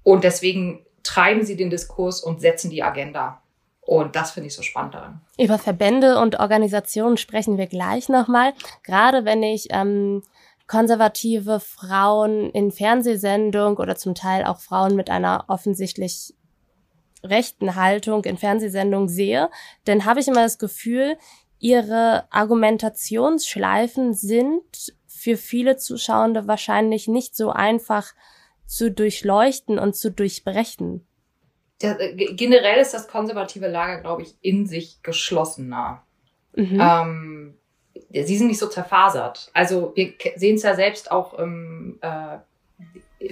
[0.02, 3.42] Und deswegen treiben sie den Diskurs und setzen die Agenda.
[3.88, 5.22] Und das finde ich so spannend daran.
[5.38, 8.52] Über Verbände und Organisationen sprechen wir gleich nochmal.
[8.82, 10.22] Gerade wenn ich ähm,
[10.66, 16.34] konservative Frauen in Fernsehsendung oder zum Teil auch Frauen mit einer offensichtlich
[17.24, 19.48] rechten Haltung in Fernsehsendungen sehe,
[19.86, 21.16] dann habe ich immer das Gefühl,
[21.58, 28.12] ihre Argumentationsschleifen sind für viele Zuschauende wahrscheinlich nicht so einfach
[28.66, 31.07] zu durchleuchten und zu durchbrechen.
[31.82, 36.02] Ja, äh, generell ist das konservative Lager, glaube ich, in sich geschlossener.
[36.54, 36.80] Mhm.
[36.80, 37.54] Ähm,
[38.10, 39.50] sie sind nicht so zerfasert.
[39.54, 42.38] Also wir sehen es ja selbst auch im, äh,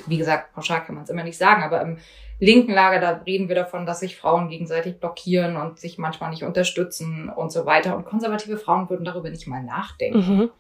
[0.07, 1.99] wie gesagt, pauschal kann man es immer nicht sagen, aber im
[2.39, 6.45] linken Lager, da reden wir davon, dass sich Frauen gegenseitig blockieren und sich manchmal nicht
[6.45, 7.97] unterstützen und so weiter.
[7.97, 10.19] Und konservative Frauen würden darüber nicht mal nachdenken.
[10.19, 10.51] Mhm.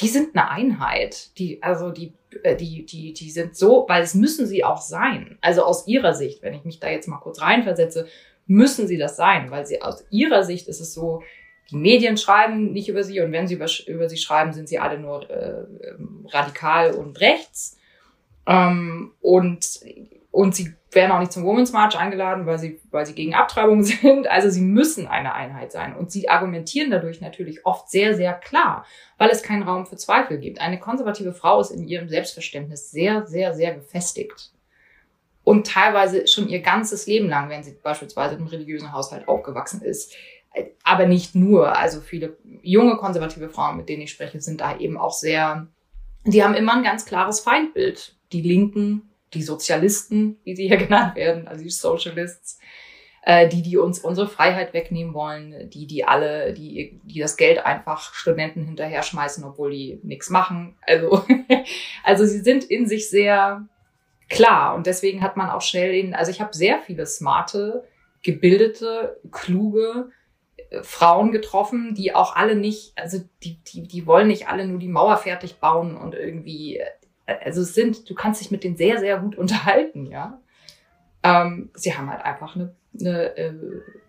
[0.00, 1.36] Die sind eine Einheit.
[1.38, 5.38] Die, also die, äh, die, die, die sind so, weil es müssen sie auch sein.
[5.40, 8.06] Also aus ihrer Sicht, wenn ich mich da jetzt mal kurz reinversetze,
[8.46, 11.22] müssen sie das sein, weil sie aus ihrer Sicht ist es so,
[11.70, 14.78] die Medien schreiben nicht über sie und wenn sie über, über sie schreiben, sind sie
[14.78, 17.76] alle nur äh, ähm, radikal und rechts.
[18.46, 19.80] Ähm, und,
[20.38, 23.82] und sie werden auch nicht zum Women's March eingeladen, weil sie, weil sie gegen Abtreibung
[23.82, 24.28] sind.
[24.28, 25.96] Also sie müssen eine Einheit sein.
[25.96, 30.38] Und sie argumentieren dadurch natürlich oft sehr, sehr klar, weil es keinen Raum für Zweifel
[30.38, 30.60] gibt.
[30.60, 34.52] Eine konservative Frau ist in ihrem Selbstverständnis sehr, sehr, sehr gefestigt.
[35.42, 40.14] Und teilweise schon ihr ganzes Leben lang, wenn sie beispielsweise im religiösen Haushalt aufgewachsen ist,
[40.84, 41.76] aber nicht nur.
[41.76, 45.66] Also viele junge konservative Frauen, mit denen ich spreche, sind da eben auch sehr,
[46.24, 48.14] die haben immer ein ganz klares Feindbild.
[48.30, 52.58] Die Linken, die Sozialisten, wie sie hier genannt werden, also die Socialists,
[53.22, 57.64] äh, die, die uns unsere Freiheit wegnehmen wollen, die, die alle, die, die das Geld
[57.64, 60.76] einfach Studenten hinterher schmeißen, obwohl die nichts machen.
[60.86, 61.24] Also,
[62.04, 63.66] also sie sind in sich sehr
[64.28, 67.84] klar und deswegen hat man auch schnell den, also ich habe sehr viele smarte,
[68.22, 70.10] gebildete, kluge,
[70.82, 74.88] Frauen getroffen, die auch alle nicht, also die, die, die wollen nicht alle nur die
[74.88, 76.82] Mauer fertig bauen und irgendwie,
[77.28, 80.40] also es sind, du kannst dich mit denen sehr, sehr gut unterhalten, ja.
[81.22, 83.54] Ähm, sie haben halt einfach eine, eine äh,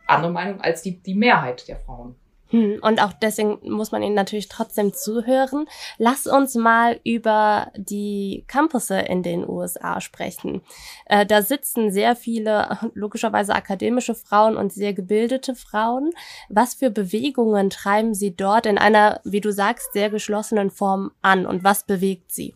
[0.08, 2.16] andere Meinung als die, die Mehrheit der Frauen.
[2.52, 5.68] Hm, und auch deswegen muss man ihnen natürlich trotzdem zuhören.
[5.98, 10.62] Lass uns mal über die Campusse in den USA sprechen.
[11.06, 16.12] Äh, da sitzen sehr viele, logischerweise akademische Frauen und sehr gebildete Frauen.
[16.50, 21.46] Was für Bewegungen treiben sie dort in einer, wie du sagst, sehr geschlossenen Form an
[21.46, 22.56] und was bewegt sie?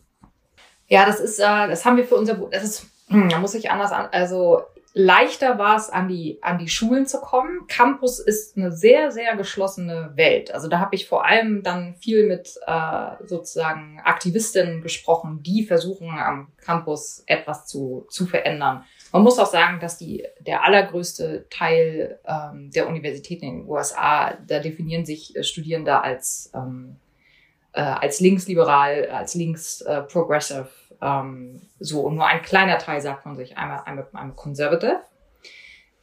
[0.88, 3.70] Ja, das ist, äh, das haben wir für unser, das ist, hm, da muss ich
[3.70, 4.62] anders an, also
[4.94, 7.66] leichter war es, an die, an die Schulen zu kommen.
[7.66, 10.54] Campus ist eine sehr, sehr geschlossene Welt.
[10.54, 16.10] Also da habe ich vor allem dann viel mit äh, sozusagen Aktivistinnen gesprochen, die versuchen
[16.10, 18.84] am Campus etwas zu, zu verändern.
[19.12, 24.34] Man muss auch sagen, dass die, der allergrößte Teil ähm, der Universitäten in den USA,
[24.46, 26.96] da definieren sich äh, Studierende als, ähm,
[27.74, 30.68] äh, als linksliberal, als links äh, progressive
[31.02, 35.00] ähm, so, und nur ein kleiner Teil sagt von sich, einmal, einmal, einmal Conservative.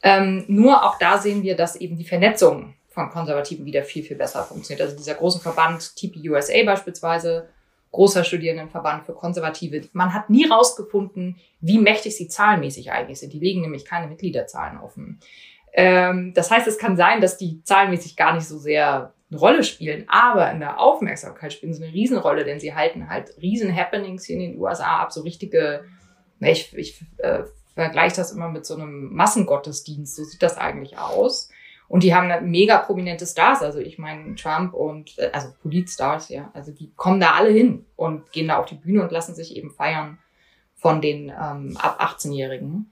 [0.02, 4.16] Ähm, nur auch da sehen wir, dass eben die Vernetzung von Konservativen wieder viel, viel
[4.16, 4.82] besser funktioniert.
[4.82, 7.48] Also dieser große Verband TP USA beispielsweise,
[7.90, 9.88] großer Studierendenverband für Konservative.
[9.92, 13.32] Man hat nie rausgefunden, wie mächtig sie zahlenmäßig eigentlich sind.
[13.32, 15.20] Die legen nämlich keine Mitgliederzahlen offen.
[15.72, 19.64] Ähm, das heißt, es kann sein, dass die zahlenmäßig gar nicht so sehr eine Rolle
[19.64, 24.26] spielen, aber in der Aufmerksamkeit spielen sie eine Riesenrolle, denn sie halten halt riesen Happenings
[24.26, 25.84] hier in den USA ab, so richtige,
[26.40, 31.50] ich, ich äh, vergleiche das immer mit so einem Massengottesdienst, so sieht das eigentlich aus.
[31.88, 36.28] Und die haben halt mega prominente Stars, also ich meine Trump und, äh, also Politstars,
[36.28, 39.34] ja, also die kommen da alle hin und gehen da auf die Bühne und lassen
[39.34, 40.18] sich eben feiern
[40.74, 42.90] von den ähm, ab 18-Jährigen.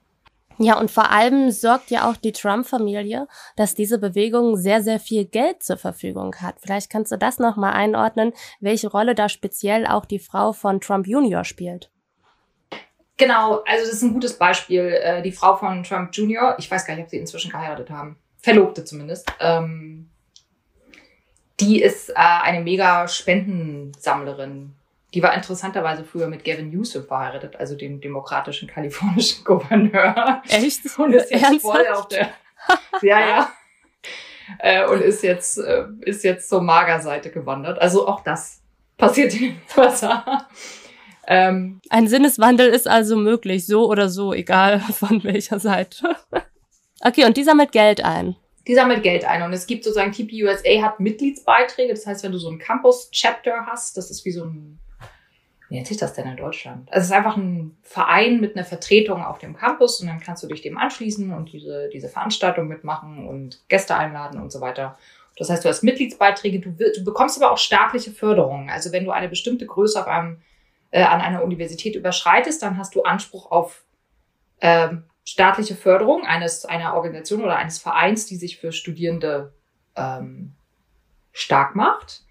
[0.62, 5.25] Ja, und vor allem sorgt ja auch die Trump-Familie, dass diese Bewegung sehr, sehr viel
[5.25, 6.57] Geld zur Verfügung hat.
[6.61, 11.07] Vielleicht kannst du das nochmal einordnen, welche Rolle da speziell auch die Frau von Trump
[11.07, 11.90] Junior spielt.
[13.16, 14.83] Genau, also das ist ein gutes Beispiel.
[15.03, 18.18] Äh, die Frau von Trump Junior, ich weiß gar nicht, ob sie inzwischen geheiratet haben.
[18.37, 19.33] Verlobte zumindest.
[19.40, 20.11] Ähm,
[21.59, 24.75] die ist äh, eine mega Spendensammlerin
[25.14, 30.42] die war interessanterweise früher mit Gavin Newsom verheiratet, also dem demokratischen kalifornischen Gouverneur.
[30.49, 30.81] Echt?
[30.99, 31.61] Und ist jetzt Ernsthaft?
[31.62, 32.31] voll auf der.
[33.03, 33.53] Ja, ja.
[34.59, 37.81] Äh, und ist jetzt, äh, ist jetzt zur Magerseite gewandert.
[37.81, 38.61] Also auch das
[38.99, 40.46] passiert in Wasser.
[41.27, 46.16] Ähm, Ein Sinneswandel ist also möglich, so oder so, egal von welcher Seite.
[47.01, 48.37] okay, und die sammelt Geld ein.
[48.66, 51.94] Die sammelt Geld ein und es gibt sozusagen TPUSA hat Mitgliedsbeiträge.
[51.94, 54.79] Das heißt, wenn du so ein Campus-Chapter hast, das ist wie so ein
[55.70, 56.88] wie nennt sich das denn in Deutschland?
[56.90, 60.42] Also es ist einfach ein Verein mit einer Vertretung auf dem Campus und dann kannst
[60.42, 64.98] du dich dem anschließen und diese, diese Veranstaltung mitmachen und Gäste einladen und so weiter.
[65.37, 68.68] Das heißt, du hast Mitgliedsbeiträge, du, du bekommst aber auch staatliche Förderungen.
[68.68, 70.42] Also wenn du eine bestimmte Größe auf einem,
[70.90, 73.85] äh, an einer Universität überschreitest, dann hast du Anspruch auf
[74.61, 79.52] ähm, staatliche Förderung eines einer Organisation oder eines Vereins, die sich für Studierende
[79.94, 80.52] ähm,
[81.33, 82.24] stark macht.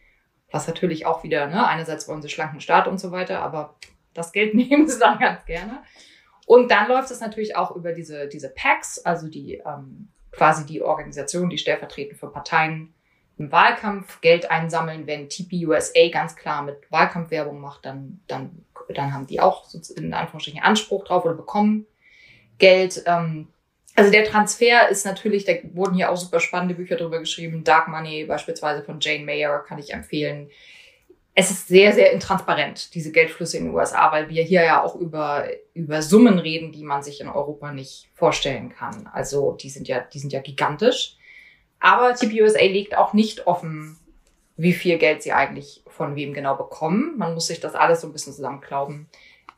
[0.52, 3.76] Was natürlich auch wieder, ne, einerseits wollen sie schlanken Staat und so weiter, aber
[4.14, 5.84] das Geld nehmen sie dann ganz gerne.
[6.46, 10.82] Und dann läuft es natürlich auch über diese, diese PACs, also die ähm, quasi die
[10.82, 12.94] Organisation, die stellvertretend für Parteien
[13.38, 15.08] im Wahlkampf Geld einsammeln.
[15.08, 20.62] Wenn TPUSA ganz klar mit Wahlkampfwerbung macht, dann, dann, dann haben die auch in Anführungsstrichen
[20.62, 21.86] Anspruch drauf oder bekommen
[22.58, 23.04] Geld.
[23.06, 23.48] Ähm,
[24.00, 27.64] also der Transfer ist natürlich, da wurden hier auch super spannende Bücher drüber geschrieben.
[27.64, 30.50] Dark Money beispielsweise von Jane Mayer kann ich empfehlen.
[31.36, 34.96] Es ist sehr, sehr intransparent, diese Geldflüsse in den USA, weil wir hier ja auch
[34.96, 39.08] über, über Summen reden, die man sich in Europa nicht vorstellen kann.
[39.14, 41.18] Also die sind ja, die sind ja gigantisch.
[41.80, 43.98] Aber TPUSA legt auch nicht offen,
[44.58, 47.14] wie viel Geld sie eigentlich von wem genau bekommen.
[47.18, 49.08] Man muss sich das alles so ein bisschen zusammenklauben.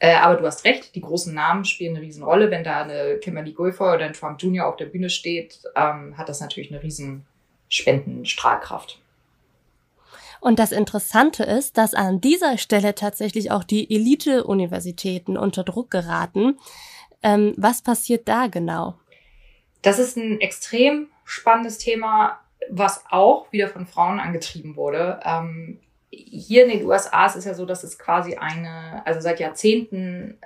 [0.04, 2.50] Äh, aber du hast recht, die großen Namen spielen eine Riesenrolle.
[2.50, 4.68] Wenn da eine Kimberly Guilfoyle oder ein Trump Jr.
[4.68, 7.28] auf der Bühne steht, ähm, hat das natürlich eine riesen
[7.70, 9.00] Spendenstrahlkraft.
[10.40, 16.58] Und das Interessante ist, dass an dieser Stelle tatsächlich auch die Elite-Universitäten unter Druck geraten.
[17.22, 18.96] Ähm, was passiert da genau?
[19.84, 22.40] Das ist ein extrem spannendes Thema,
[22.72, 25.20] was auch wieder von Frauen angetrieben wurde.
[25.24, 25.80] Ähm,
[26.12, 30.38] hier in den USA ist es ja so, dass es quasi eine, also seit Jahrzehnten,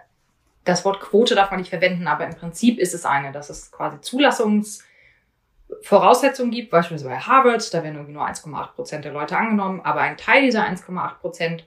[0.63, 3.71] das Wort Quote darf man nicht verwenden, aber im Prinzip ist es eine, dass es
[3.71, 9.82] quasi Zulassungsvoraussetzungen gibt, beispielsweise bei Harvard, da werden irgendwie nur 1,8 Prozent der Leute angenommen,
[9.84, 11.65] aber ein Teil dieser 1,8 Prozent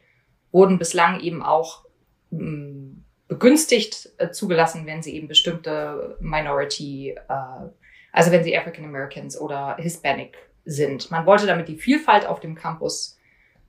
[0.53, 1.85] wurden bislang eben auch
[2.31, 7.69] mh, mm, begünstigt äh, zugelassen, wenn sie eben bestimmte Minority, äh,
[8.13, 11.11] also wenn sie African Americans oder Hispanic sind.
[11.11, 13.18] Man wollte damit die Vielfalt auf dem Campus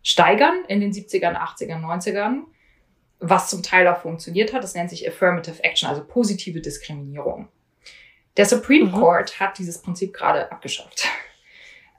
[0.04, 2.44] steigern in den 70ern, 80ern, 90ern,
[3.20, 4.64] was zum Teil auch funktioniert hat.
[4.64, 7.50] Das nennt sich Affirmative Action, also positive Diskriminierung.
[8.38, 8.94] Der Supreme mhm.
[8.94, 11.08] Court hat dieses Prinzip gerade abgeschafft,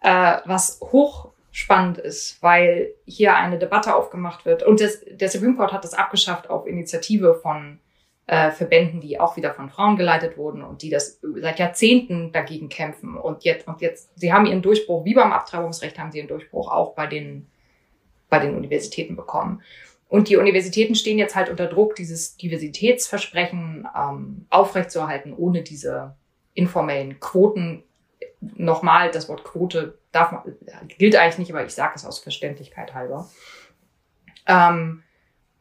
[0.03, 4.63] äh, was hochspannend ist, weil hier eine Debatte aufgemacht wird.
[4.63, 7.81] Und das, der Supreme Court hat das abgeschafft auf Initiative von
[8.27, 12.69] äh, Verbänden, die auch wieder von Frauen geleitet wurden und die das seit Jahrzehnten dagegen
[12.69, 13.17] kämpfen.
[13.17, 16.71] Und jetzt, und jetzt, sie haben ihren Durchbruch, wie beim Abtreibungsrecht haben sie ihren Durchbruch
[16.71, 17.51] auch bei den
[18.31, 19.63] bei den Universitäten bekommen.
[20.09, 26.17] Und die Universitäten stehen jetzt halt unter Druck, dieses Diversitätsversprechen ähm, aufrechtzuerhalten, ohne diese
[26.55, 27.85] informellen Quoten.
[28.41, 30.43] Nochmal, das Wort Quote darf man,
[30.99, 33.29] gilt eigentlich nicht, aber ich sage es aus Verständlichkeit halber.
[34.47, 35.03] Ähm,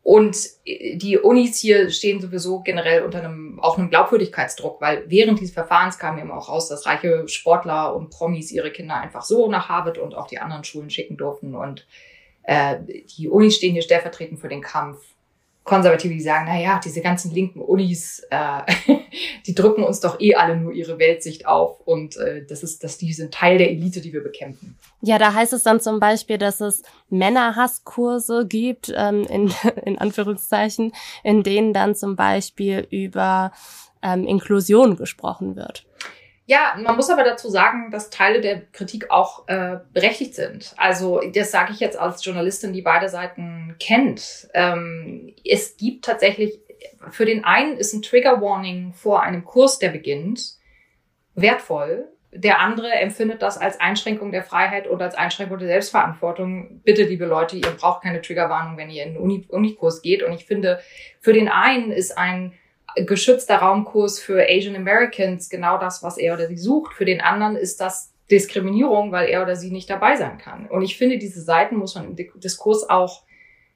[0.02, 5.54] und die Unis hier stehen sowieso generell unter einem, auch einem Glaubwürdigkeitsdruck, weil während dieses
[5.54, 9.70] Verfahrens kam eben auch raus, dass reiche Sportler und Promis ihre Kinder einfach so nach
[9.70, 11.86] Harvard und auch die anderen Schulen schicken durften und
[12.44, 12.78] äh,
[13.18, 15.00] die Unis stehen hier stellvertretend für den Kampf.
[15.70, 18.62] Konservative, die sagen, na ja, diese ganzen linken Unis, äh,
[19.46, 22.98] die drücken uns doch eh alle nur ihre Weltsicht auf und äh, das ist, dass
[22.98, 24.76] die sind Teil der Elite, die wir bekämpfen.
[25.02, 29.54] Ja, da heißt es dann zum Beispiel, dass es Männerhasskurse gibt, ähm, in,
[29.86, 30.92] in Anführungszeichen,
[31.24, 33.52] in denen dann zum Beispiel über
[34.02, 35.86] ähm, Inklusion gesprochen wird.
[36.50, 40.74] Ja, man muss aber dazu sagen, dass Teile der Kritik auch äh, berechtigt sind.
[40.78, 44.50] Also das sage ich jetzt als Journalistin, die beide Seiten kennt.
[44.56, 46.60] Ähm, es gibt tatsächlich,
[47.12, 50.56] für den einen ist ein Trigger Warning vor einem Kurs, der beginnt,
[51.36, 52.08] wertvoll.
[52.32, 56.82] Der andere empfindet das als Einschränkung der Freiheit oder als Einschränkung der Selbstverantwortung.
[56.84, 60.24] Bitte, liebe Leute, ihr braucht keine Triggerwarnung, wenn ihr in den Uni Unikurs geht.
[60.24, 60.80] Und ich finde,
[61.20, 62.54] für den einen ist ein
[62.96, 66.94] geschützter Raumkurs für Asian Americans genau das, was er oder sie sucht.
[66.94, 70.68] Für den anderen ist das Diskriminierung, weil er oder sie nicht dabei sein kann.
[70.68, 73.24] Und ich finde, diese Seiten muss man im Diskurs auch,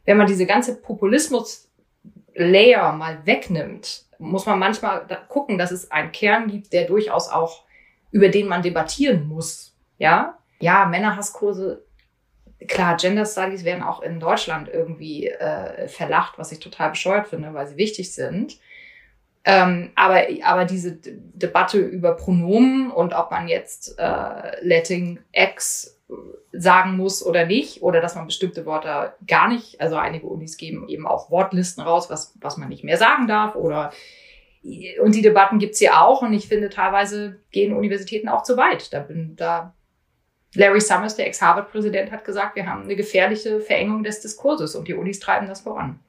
[0.05, 6.47] wenn man diese ganze Populismus-Layer mal wegnimmt, muss man manchmal gucken, dass es einen Kern
[6.47, 7.63] gibt, der durchaus auch,
[8.11, 9.75] über den man debattieren muss.
[9.97, 11.83] Ja, ja, Männerhasskurse,
[12.67, 17.53] klar, Gender Studies werden auch in Deutschland irgendwie äh, verlacht, was ich total bescheuert finde,
[17.53, 18.59] weil sie wichtig sind.
[19.45, 25.99] Ähm, aber, aber diese D Debatte über Pronomen und ob man jetzt äh, letting X
[26.53, 30.87] sagen muss oder nicht, oder dass man bestimmte Wörter gar nicht, also einige Unis geben
[30.87, 33.91] eben auch Wortlisten raus, was, was man nicht mehr sagen darf, oder
[35.01, 38.93] und die Debatten gibt's hier auch und ich finde, teilweise gehen Universitäten auch zu weit.
[38.93, 39.73] Da bin da
[40.55, 44.93] Larry Summers, der Ex-Harvard-Präsident, hat gesagt, wir haben eine gefährliche Verengung des Diskurses und die
[44.93, 45.99] Unis treiben das voran.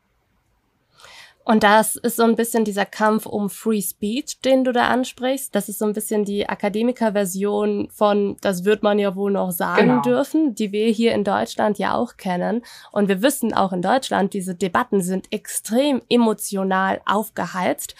[1.44, 5.54] Und das ist so ein bisschen dieser Kampf um Free Speech, den du da ansprichst.
[5.54, 9.88] Das ist so ein bisschen die Akademiker-Version von, das wird man ja wohl noch sagen
[9.88, 10.02] genau.
[10.02, 12.62] dürfen, die wir hier in Deutschland ja auch kennen.
[12.92, 17.94] Und wir wissen auch in Deutschland, diese Debatten sind extrem emotional aufgeheizt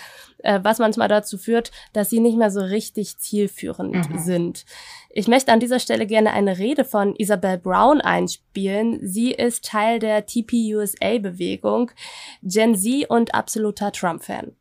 [0.45, 4.18] äh, was manchmal dazu führt, dass sie nicht mehr so richtig zielführend mhm.
[4.18, 4.64] sind.
[5.11, 8.99] Ich möchte an dieser Stelle gerne eine Rede von Isabel Brown einspielen.
[9.03, 11.90] Sie ist Teil der TPUSA-Bewegung,
[12.42, 14.53] Gen Z und absoluter Trump-Fan.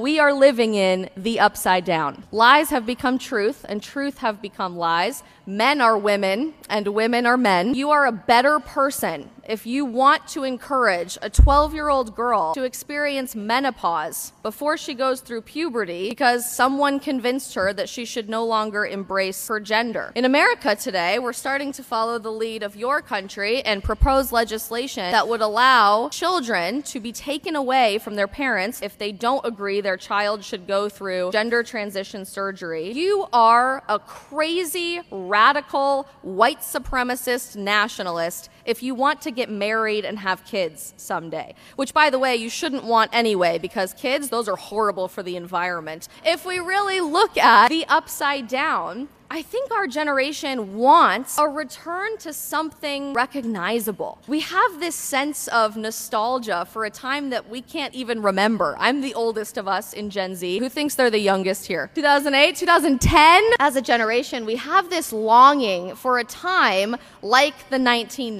[0.00, 2.24] We are living in the upside down.
[2.30, 5.22] Lies have become truth, and truth have become lies.
[5.46, 7.74] Men are women, and women are men.
[7.74, 12.54] You are a better person if you want to encourage a 12 year old girl
[12.54, 18.28] to experience menopause before she goes through puberty because someone convinced her that she should
[18.28, 20.12] no longer embrace her gender.
[20.14, 25.10] In America today, we're starting to follow the lead of your country and propose legislation
[25.12, 29.80] that would allow children to be taken away from their parents if they don't agree
[29.86, 32.92] their child should go through gender transition surgery.
[32.92, 40.18] You are a crazy, radical, white supremacist nationalist if you want to get married and
[40.18, 41.54] have kids someday.
[41.76, 45.36] Which, by the way, you shouldn't want anyway, because kids, those are horrible for the
[45.36, 46.08] environment.
[46.24, 52.16] If we really look at the upside down, I think our generation wants a return
[52.18, 54.18] to something recognizable.
[54.28, 58.76] We have this sense of nostalgia for a time that we can't even remember.
[58.78, 60.58] I'm the oldest of us in Gen Z.
[60.58, 61.90] Who thinks they're the youngest here?
[61.96, 63.42] 2008, 2010?
[63.58, 68.36] As a generation, we have this longing for a time like the 1990s,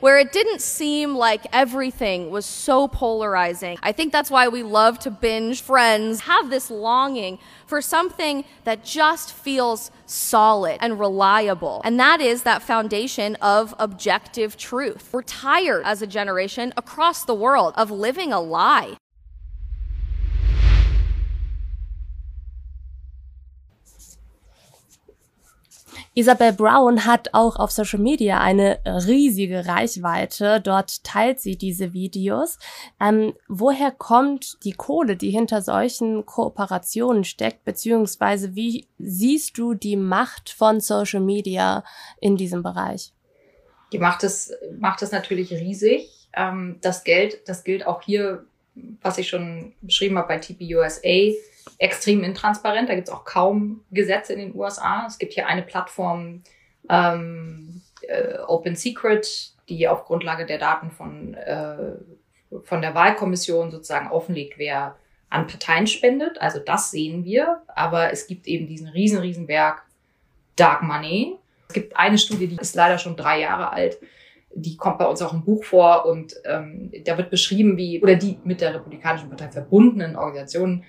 [0.00, 3.78] where it didn't seem like everything was so polarizing.
[3.82, 8.84] I think that's why we love to binge Friends, have this longing for something that
[8.84, 11.80] just feels solid and reliable.
[11.84, 15.08] And that is that foundation of objective truth.
[15.12, 18.96] We're tired as a generation across the world of living a lie.
[26.14, 30.60] Isabel Brown hat auch auf Social Media eine riesige Reichweite.
[30.60, 32.58] Dort teilt sie diese Videos.
[33.00, 39.96] Ähm, woher kommt die Kohle, die hinter solchen Kooperationen steckt, beziehungsweise wie siehst du die
[39.96, 41.82] Macht von Social Media
[42.20, 43.14] in diesem Bereich?
[43.92, 46.28] Die Macht ist, macht es natürlich riesig.
[46.34, 48.44] Ähm, das Geld, das gilt auch hier,
[49.00, 51.00] was ich schon beschrieben habe bei TPUSA
[51.78, 52.88] extrem intransparent.
[52.88, 55.04] Da gibt es auch kaum Gesetze in den USA.
[55.06, 56.42] Es gibt hier eine Plattform,
[56.88, 61.94] ähm, äh, Open Secret, die auf Grundlage der Daten von, äh,
[62.64, 64.96] von der Wahlkommission sozusagen offenlegt, wer
[65.30, 66.40] an Parteien spendet.
[66.40, 67.62] Also das sehen wir.
[67.68, 69.82] Aber es gibt eben diesen riesen, riesen Berg
[70.56, 71.36] Dark Money.
[71.68, 73.98] Es gibt eine Studie, die ist leider schon drei Jahre alt.
[74.54, 78.16] Die kommt bei uns auch im Buch vor und ähm, da wird beschrieben, wie, oder
[78.16, 80.84] die mit der Republikanischen Partei verbundenen Organisationen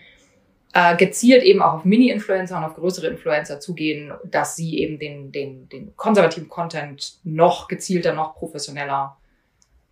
[0.74, 5.32] äh, gezielt eben auch auf Mini-Influencer und auf größere Influencer zugehen, dass sie eben den,
[5.32, 9.18] den, den konservativen Content noch gezielter, noch professioneller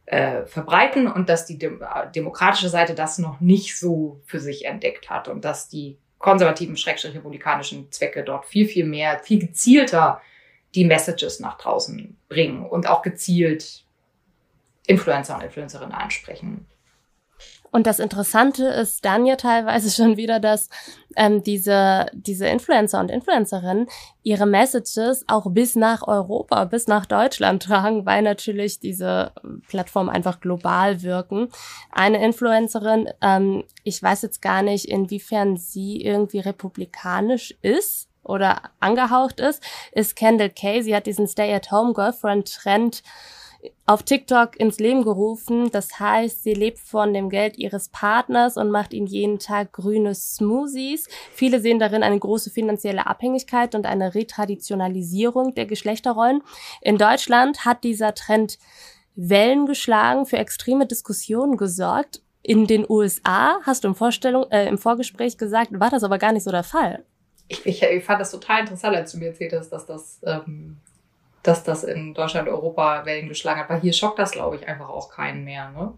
[0.07, 1.83] äh, verbreiten und dass die dem,
[2.15, 7.15] demokratische Seite das noch nicht so für sich entdeckt hat und dass die konservativen, schrägstrich
[7.15, 10.21] republikanischen Zwecke dort viel, viel mehr, viel gezielter
[10.73, 13.83] die Messages nach draußen bringen und auch gezielt
[14.87, 16.65] Influencer und Influencerinnen ansprechen.
[17.71, 20.69] Und das Interessante ist dann ja teilweise schon wieder, dass
[21.15, 23.87] ähm, diese, diese Influencer und Influencerinnen
[24.23, 29.31] ihre Messages auch bis nach Europa, bis nach Deutschland tragen, weil natürlich diese
[29.67, 31.49] Plattformen einfach global wirken.
[31.91, 39.39] Eine Influencerin, ähm, ich weiß jetzt gar nicht, inwiefern sie irgendwie republikanisch ist oder angehaucht
[39.39, 39.63] ist,
[39.93, 40.81] ist Kendall Kay.
[40.83, 43.01] Sie hat diesen Stay-at-Home-Girlfriend-Trend
[43.85, 45.69] auf TikTok ins Leben gerufen.
[45.71, 50.15] Das heißt, sie lebt von dem Geld ihres Partners und macht ihnen jeden Tag grüne
[50.15, 51.07] Smoothies.
[51.33, 56.41] Viele sehen darin eine große finanzielle Abhängigkeit und eine Retraditionalisierung der Geschlechterrollen.
[56.81, 58.57] In Deutschland hat dieser Trend
[59.15, 62.21] Wellen geschlagen, für extreme Diskussionen gesorgt.
[62.43, 66.31] In den USA, hast du im, Vorstellung, äh, im Vorgespräch gesagt, war das aber gar
[66.31, 67.03] nicht so der Fall.
[67.47, 70.77] Ich, ich, ich fand das total interessant, als du mir erzählt hast, dass das ähm,
[71.43, 73.69] dass das in Deutschland, Europa Wellen geschlagen hat.
[73.69, 75.69] Weil hier schockt das, glaube ich, einfach auch keinen mehr.
[75.71, 75.93] Ne?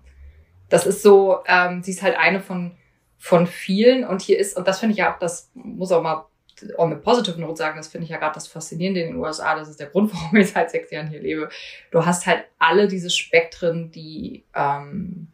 [0.69, 2.71] Das ist so, ähm, sie ist halt eine von,
[3.17, 6.25] von vielen und hier ist, und das finde ich ja auch, das muss auch mal
[6.77, 9.55] on the positive note sagen, das finde ich ja gerade das Faszinierende in den USA,
[9.55, 11.49] das ist der Grund, warum ich seit sechs Jahren hier lebe.
[11.91, 15.27] Du hast halt alle diese Spektren, die ähm,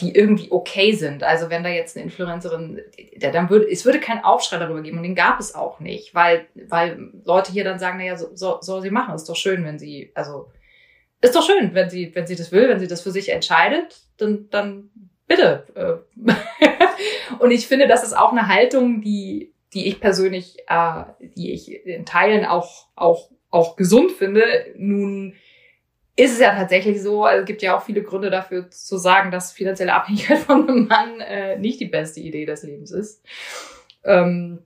[0.00, 1.22] die irgendwie okay sind.
[1.22, 2.82] Also wenn da jetzt eine Influencerin,
[3.16, 6.14] der dann würde, es würde keinen Aufschrei darüber geben und den gab es auch nicht,
[6.14, 9.64] weil, weil Leute hier dann sagen, naja, so, so soll sie machen, ist doch schön,
[9.64, 10.50] wenn sie, also
[11.22, 14.00] ist doch schön, wenn sie, wenn sie das will, wenn sie das für sich entscheidet,
[14.18, 14.90] dann, dann
[15.26, 15.66] bitte.
[15.74, 16.32] Äh.
[17.38, 21.86] Und ich finde, das ist auch eine Haltung, die, die ich persönlich, äh, die ich
[21.86, 24.44] in Teilen auch, auch, auch gesund finde.
[24.76, 25.34] Nun
[26.16, 29.30] ist es ja tatsächlich so, also es gibt ja auch viele Gründe dafür zu sagen,
[29.30, 33.22] dass finanzielle Abhängigkeit von einem Mann äh, nicht die beste Idee des Lebens ist.
[34.02, 34.60] Ähm,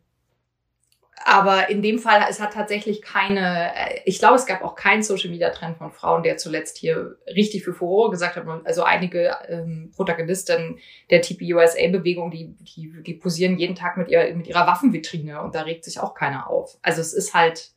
[1.23, 5.03] aber in dem Fall, es hat tatsächlich keine, äh, ich glaube, es gab auch keinen
[5.03, 8.45] Social Media Trend von Frauen, der zuletzt hier richtig für Furore gesagt hat.
[8.65, 10.79] Also einige ähm, Protagonisten
[11.11, 15.43] der TP USA Bewegung, die, die, die posieren jeden Tag mit, ihr, mit ihrer Waffenvitrine
[15.43, 16.79] und da regt sich auch keiner auf.
[16.81, 17.73] Also es ist halt,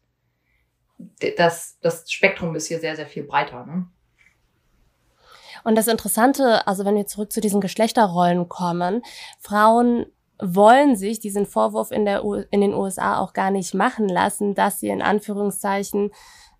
[1.37, 3.65] das, das Spektrum ist hier sehr, sehr viel breiter.
[3.65, 3.87] Ne?
[5.63, 9.01] Und das Interessante, also wenn wir zurück zu diesen Geschlechterrollen kommen,
[9.39, 10.05] Frauen
[10.39, 14.55] wollen sich diesen Vorwurf in, der U in den USA auch gar nicht machen lassen,
[14.55, 16.11] dass sie in Anführungszeichen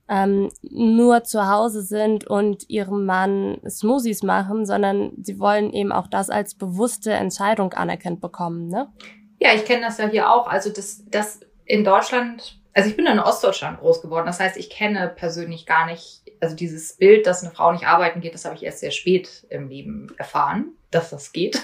[0.08, 6.08] ähm, nur zu Hause sind und ihrem Mann Smoothies machen, sondern sie wollen eben auch
[6.08, 8.68] das als bewusste Entscheidung anerkannt bekommen.
[8.68, 8.92] Ne?
[9.40, 10.48] Ja, ich kenne das ja hier auch.
[10.48, 14.26] Also das, das in Deutschland also ich bin in Ostdeutschland groß geworden.
[14.26, 18.22] Das heißt, ich kenne persönlich gar nicht, also dieses Bild, dass eine Frau nicht arbeiten
[18.22, 21.62] geht, das habe ich erst sehr spät im Leben erfahren, dass das geht.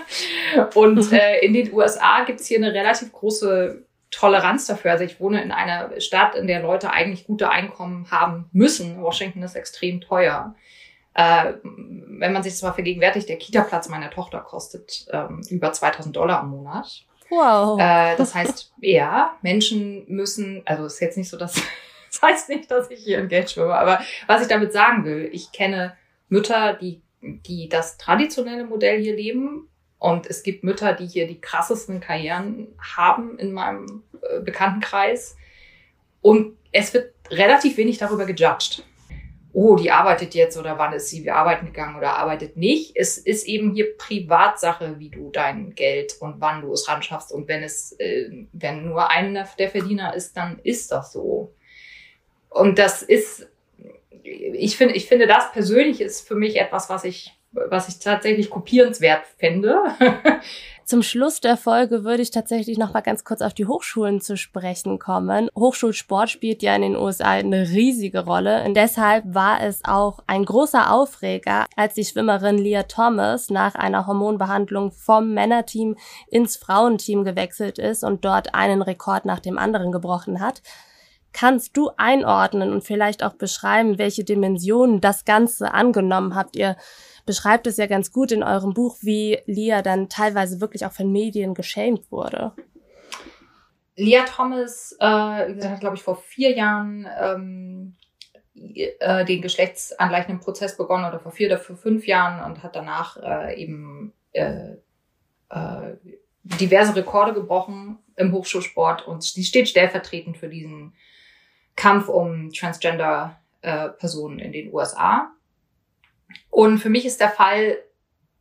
[0.74, 4.92] und äh, in den USA gibt es hier eine relativ große Toleranz dafür.
[4.92, 9.02] Also ich wohne in einer Stadt, in der Leute eigentlich gute Einkommen haben müssen.
[9.02, 10.54] Washington ist extrem teuer.
[11.14, 16.14] Äh, wenn man sich das mal vergegenwärtigt, der Kita-Platz meiner Tochter kostet ähm, über 2000
[16.16, 17.04] Dollar im Monat.
[17.30, 17.78] Wow.
[17.80, 21.54] Äh, das heißt, ja, Menschen müssen, also ist jetzt nicht so, dass,
[22.10, 25.28] das heißt nicht, dass ich hier in Geld schwimme, aber was ich damit sagen will,
[25.32, 25.96] ich kenne
[26.28, 29.68] Mütter, die, die das traditionelle Modell hier leben
[29.98, 35.36] und es gibt Mütter, die hier die krassesten Karrieren haben in meinem äh, Bekanntenkreis
[36.20, 38.84] und es wird relativ wenig darüber gejudged
[39.52, 42.92] oh, die arbeitet jetzt oder wann ist sie arbeiten gegangen oder arbeitet nicht.
[42.94, 47.32] Es ist eben hier Privatsache, wie du dein Geld und wann du es ran schaffst.
[47.32, 51.54] Und wenn es, äh, wenn nur einer der Verdiener ist, dann ist das so.
[52.50, 53.48] Und das ist,
[54.22, 58.50] ich finde, ich finde, das persönlich ist für mich etwas, was ich, was ich tatsächlich
[58.50, 59.82] kopierenswert fände.
[60.88, 64.38] Zum Schluss der Folge würde ich tatsächlich noch mal ganz kurz auf die Hochschulen zu
[64.38, 65.50] sprechen kommen.
[65.54, 70.46] Hochschulsport spielt ja in den USA eine riesige Rolle und deshalb war es auch ein
[70.46, 75.94] großer Aufreger, als die Schwimmerin Leah Thomas nach einer Hormonbehandlung vom Männerteam
[76.26, 80.62] ins Frauenteam gewechselt ist und dort einen Rekord nach dem anderen gebrochen hat.
[81.34, 86.56] Kannst du einordnen und vielleicht auch beschreiben, welche Dimensionen das Ganze angenommen habt?
[86.56, 86.78] Ihr
[87.28, 91.12] beschreibt es ja ganz gut in eurem Buch, wie Lia dann teilweise wirklich auch von
[91.12, 92.52] Medien geschämt wurde.
[93.96, 97.96] Lia Thomas, äh, hat, glaube ich, vor vier Jahren ähm,
[98.54, 103.18] äh, den geschlechtsangleichenden Prozess begonnen oder vor vier oder vor fünf Jahren und hat danach
[103.18, 104.76] äh, eben äh,
[105.50, 105.96] äh,
[106.42, 110.94] diverse Rekorde gebrochen im Hochschulsport und sie steht stellvertretend für diesen
[111.76, 115.30] Kampf um Transgender-Personen äh, in den USA.
[116.50, 117.78] Und für mich ist der Fall,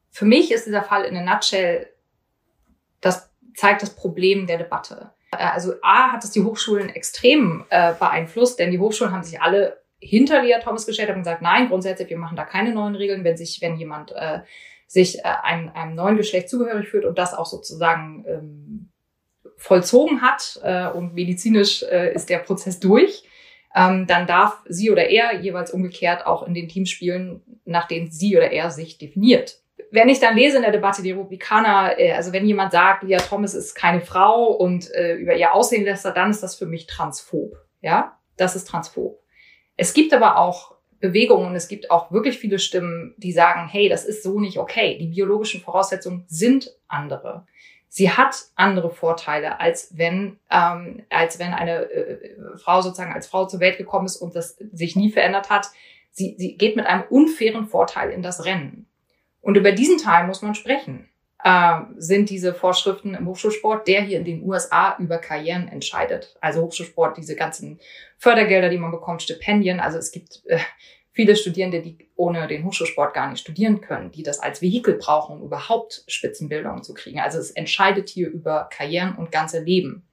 [0.09, 1.87] für mich ist dieser Fall in a nutshell,
[3.01, 5.11] das zeigt das Problem der Debatte.
[5.31, 9.41] Äh, also A hat es die Hochschulen extrem äh, beeinflusst, denn die Hochschulen haben sich
[9.41, 13.23] alle hinter Lea Thomas gestellt und gesagt, nein, grundsätzlich, wir machen da keine neuen Regeln,
[13.23, 14.41] wenn sich, wenn jemand äh,
[14.85, 18.89] sich äh, einem, einem neuen Geschlecht zugehörig fühlt und das auch sozusagen ähm,
[19.57, 23.23] vollzogen hat äh, und medizinisch äh, ist der Prozess durch,
[23.77, 28.09] ähm, dann darf sie oder er jeweils umgekehrt auch in den Teams spielen, nach denen
[28.09, 29.59] sie oder er sich definiert.
[29.91, 33.19] Wenn ich dann lese in der Debatte die Republikaner, äh, also wenn jemand sagt, Leah
[33.19, 36.87] Thomas ist keine Frau und äh, über ihr Aussehen lässt, dann ist das für mich
[36.87, 37.55] transphob.
[37.81, 39.19] Ja, das ist transphob.
[39.75, 43.87] Es gibt aber auch Bewegungen und es gibt auch wirklich viele Stimmen, die sagen, hey,
[43.87, 44.97] das ist so nicht okay.
[44.97, 47.45] Die biologischen Voraussetzungen sind andere
[47.97, 53.47] sie hat andere Vorteile, als wenn, ähm, als wenn eine äh, Frau sozusagen als Frau
[53.47, 55.65] zur Welt gekommen ist und das sich nie verändert hat.
[56.11, 58.85] Sie, sie geht mit einem unfairen Vorteil in das Rennen.
[59.41, 61.09] Und über diesen Teil muss man sprechen.
[61.43, 66.37] Äh, sind diese Vorschriften im Hochschulsport, der hier in den USA über Karrieren entscheidet.
[66.39, 67.79] Also Hochschulsport, diese ganzen
[68.19, 69.79] Fördergelder, die man bekommt, Stipendien.
[69.79, 70.59] Also es gibt äh,
[71.17, 75.37] viele Studierende, die ohne den Hochschulsport gar nicht studieren können, die das als Vehikel brauchen,
[75.37, 77.19] um überhaupt Spitzenbildung zu kriegen.
[77.19, 80.07] Also es entscheidet hier über Karrieren und ganze Leben.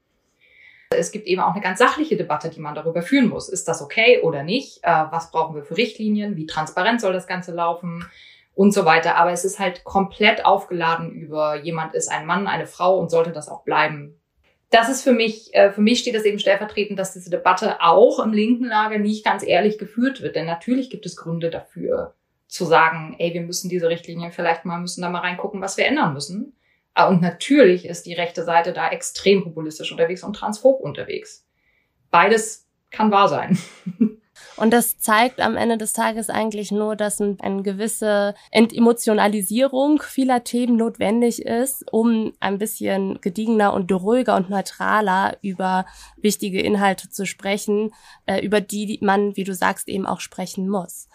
[0.89, 3.51] Es gibt eben auch eine ganz sachliche Debatte, die man darüber führen muss.
[3.51, 4.79] Ist das okay oder nicht?
[4.83, 6.37] Äh, was brauchen wir für Richtlinien?
[6.37, 8.07] Wie transparent soll das Ganze laufen?
[8.55, 9.17] Und so weiter.
[9.17, 13.33] Aber es ist halt komplett aufgeladen über jemand ist ein Mann, eine Frau und sollte
[13.33, 14.19] das auch bleiben
[14.75, 18.19] das ist für mich, äh, für mich steht das eben stellvertretend, dass diese Debatte auch
[18.19, 20.35] im linken Lager nicht ganz ehrlich geführt wird.
[20.35, 22.15] Denn natürlich gibt es Gründe dafür,
[22.49, 25.87] zu sagen, ey, wir müssen diese Richtlinien vielleicht mal, müssen da mal reingucken, was wir
[25.87, 26.57] ändern müssen.
[26.93, 31.47] Ah, und natürlich ist die rechte Seite da extrem populistisch unterwegs und transphob unterwegs.
[32.11, 33.57] Beides kann wahr sein.
[34.57, 40.77] Und das zeigt am Ende des Tages eigentlich nur, dass eine gewisse Entemotionalisierung vieler Themen
[40.77, 45.87] notwendig ist, um ein bisschen gediegener und ruhiger und neutraler über
[46.17, 47.93] wichtige Inhalte zu sprechen,
[48.27, 51.09] äh, über die man, wie du sagst, eben auch sprechen muss.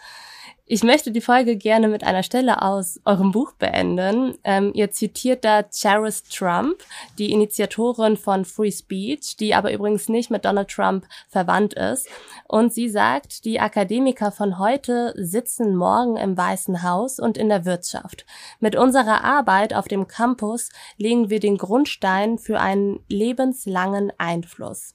[0.72, 4.38] Ich möchte die Folge gerne mit einer Stelle aus eurem Buch beenden.
[4.44, 6.76] Ähm, ihr zitiert da Charis Trump,
[7.18, 12.08] die Initiatorin von Free Speech, die aber übrigens nicht mit Donald Trump verwandt ist.
[12.46, 17.64] Und sie sagt, die Akademiker von heute sitzen morgen im Weißen Haus und in der
[17.64, 18.24] Wirtschaft.
[18.60, 24.94] Mit unserer Arbeit auf dem Campus legen wir den Grundstein für einen lebenslangen Einfluss.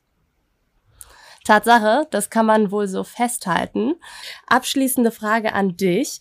[1.45, 3.95] Tatsache, das kann man wohl so festhalten.
[4.47, 6.19] Abschließende Frage an dich.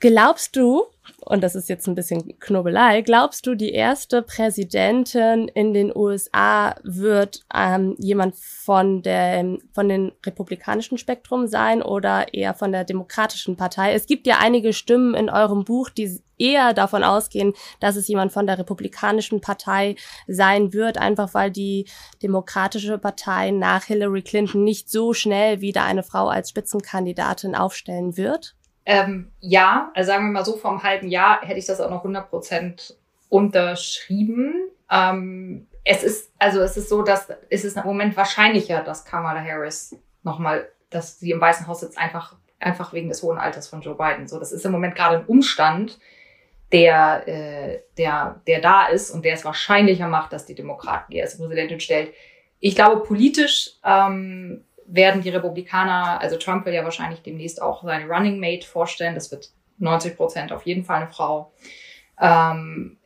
[0.00, 0.84] Glaubst du,
[1.20, 6.74] und das ist jetzt ein bisschen Knobelei, glaubst du, die erste Präsidentin in den USA
[6.82, 13.56] wird ähm, jemand von, der, von den republikanischen Spektrum sein oder eher von der demokratischen
[13.56, 13.94] Partei?
[13.94, 18.32] Es gibt ja einige Stimmen in eurem Buch, die eher davon ausgehen, dass es jemand
[18.32, 21.86] von der republikanischen Partei sein wird, einfach weil die
[22.22, 28.54] demokratische Partei nach Hillary Clinton nicht so schnell wieder eine Frau als Spitzenkandidatin aufstellen wird?
[28.86, 31.90] Ähm, ja, also sagen wir mal so, vor einem halben Jahr hätte ich das auch
[31.90, 32.96] noch 100 Prozent
[33.28, 34.68] unterschrieben.
[34.90, 39.42] Ähm, es ist, also es ist so, dass es ist im Moment wahrscheinlicher, dass Kamala
[39.42, 43.80] Harris nochmal, dass sie im Weißen Haus sitzt, einfach, einfach wegen des hohen Alters von
[43.80, 44.28] Joe Biden.
[44.28, 45.98] So, das ist im Moment gerade ein Umstand,
[46.72, 51.18] der, äh, der, der da ist und der es wahrscheinlicher macht, dass die Demokraten die
[51.18, 52.12] erste Präsidentin stellt.
[52.60, 58.06] Ich glaube, politisch ähm, werden die Republikaner, also Trump will ja wahrscheinlich demnächst auch seine
[58.06, 59.14] Running Mate vorstellen.
[59.14, 61.52] Das wird 90 Prozent auf jeden Fall eine Frau.
[62.20, 62.98] Ähm,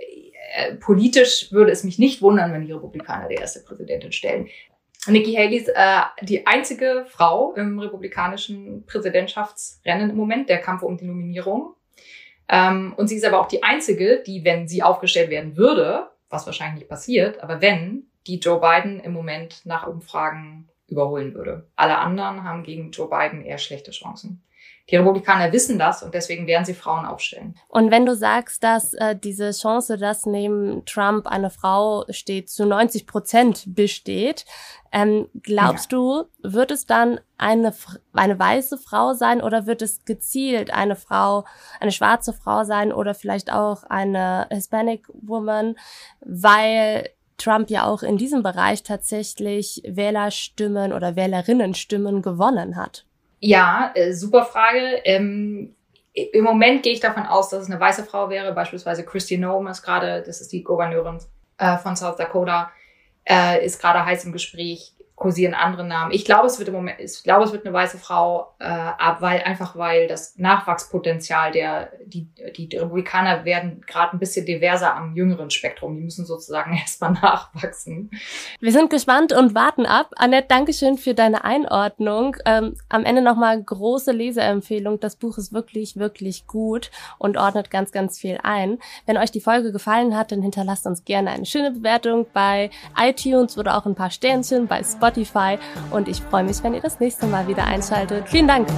[0.55, 4.49] äh, politisch würde es mich nicht wundern, wenn die Republikaner die erste Präsidentin stellen.
[5.07, 10.97] Nikki Haley ist äh, die einzige Frau im republikanischen Präsidentschaftsrennen im Moment, der Kampf um
[10.97, 11.75] die Nominierung.
[12.49, 16.47] Ähm, und sie ist aber auch die einzige, die, wenn sie aufgestellt werden würde, was
[16.47, 21.69] wahrscheinlich nicht passiert, aber wenn, die Joe Biden im Moment nach Umfragen überholen würde.
[21.77, 24.43] Alle anderen haben gegen Joe Biden eher schlechte Chancen.
[24.91, 27.55] Die Republikaner wissen das und deswegen werden sie Frauen aufstellen.
[27.69, 32.65] Und wenn du sagst, dass äh, diese Chance, dass neben Trump eine Frau steht, zu
[32.65, 34.47] 90 Prozent besteht,
[34.91, 35.99] ähm, glaubst ja.
[35.99, 37.75] du, wird es dann eine,
[38.15, 41.45] eine weiße Frau sein oder wird es gezielt eine Frau,
[41.81, 45.77] eine schwarze Frau sein oder vielleicht auch eine Hispanic Woman,
[46.21, 53.05] weil Trump ja auch in diesem Bereich tatsächlich Wählerstimmen oder Wählerinnenstimmen gewonnen hat.
[53.41, 55.01] Ja, äh, super Frage.
[55.05, 55.75] Ähm,
[56.13, 59.69] Im Moment gehe ich davon aus, dass es eine weiße Frau wäre, beispielsweise Christy Noem
[59.69, 61.19] ist gerade, das ist die Gouverneurin
[61.59, 62.71] äh, von South Dakota,
[63.25, 66.13] äh, ist gerade heiß im Gespräch kursieren andere Namen.
[66.13, 69.21] Ich glaube, es wird im Moment, ich glaube, es wird eine weiße Frau, äh, ab,
[69.21, 75.17] weil einfach weil das Nachwachspotenzial der die die Republikaner werden gerade ein bisschen diverser am
[75.17, 75.97] jüngeren Spektrum.
[75.97, 78.11] Die müssen sozusagen erstmal nachwachsen.
[78.61, 80.11] Wir sind gespannt und warten ab.
[80.17, 82.37] Annette, Dankeschön für deine Einordnung.
[82.45, 85.01] Ähm, am Ende nochmal große Leseempfehlung.
[85.01, 88.79] Das Buch ist wirklich wirklich gut und ordnet ganz ganz viel ein.
[89.05, 93.59] Wenn euch die Folge gefallen hat, dann hinterlasst uns gerne eine schöne Bewertung bei iTunes
[93.59, 95.59] oder auch ein paar Sternchen bei Spotify Spotify
[95.91, 98.29] und ich freue mich, wenn ihr das nächste Mal wieder einschaltet.
[98.29, 98.69] Vielen Dank!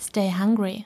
[0.00, 0.84] Stay hungry.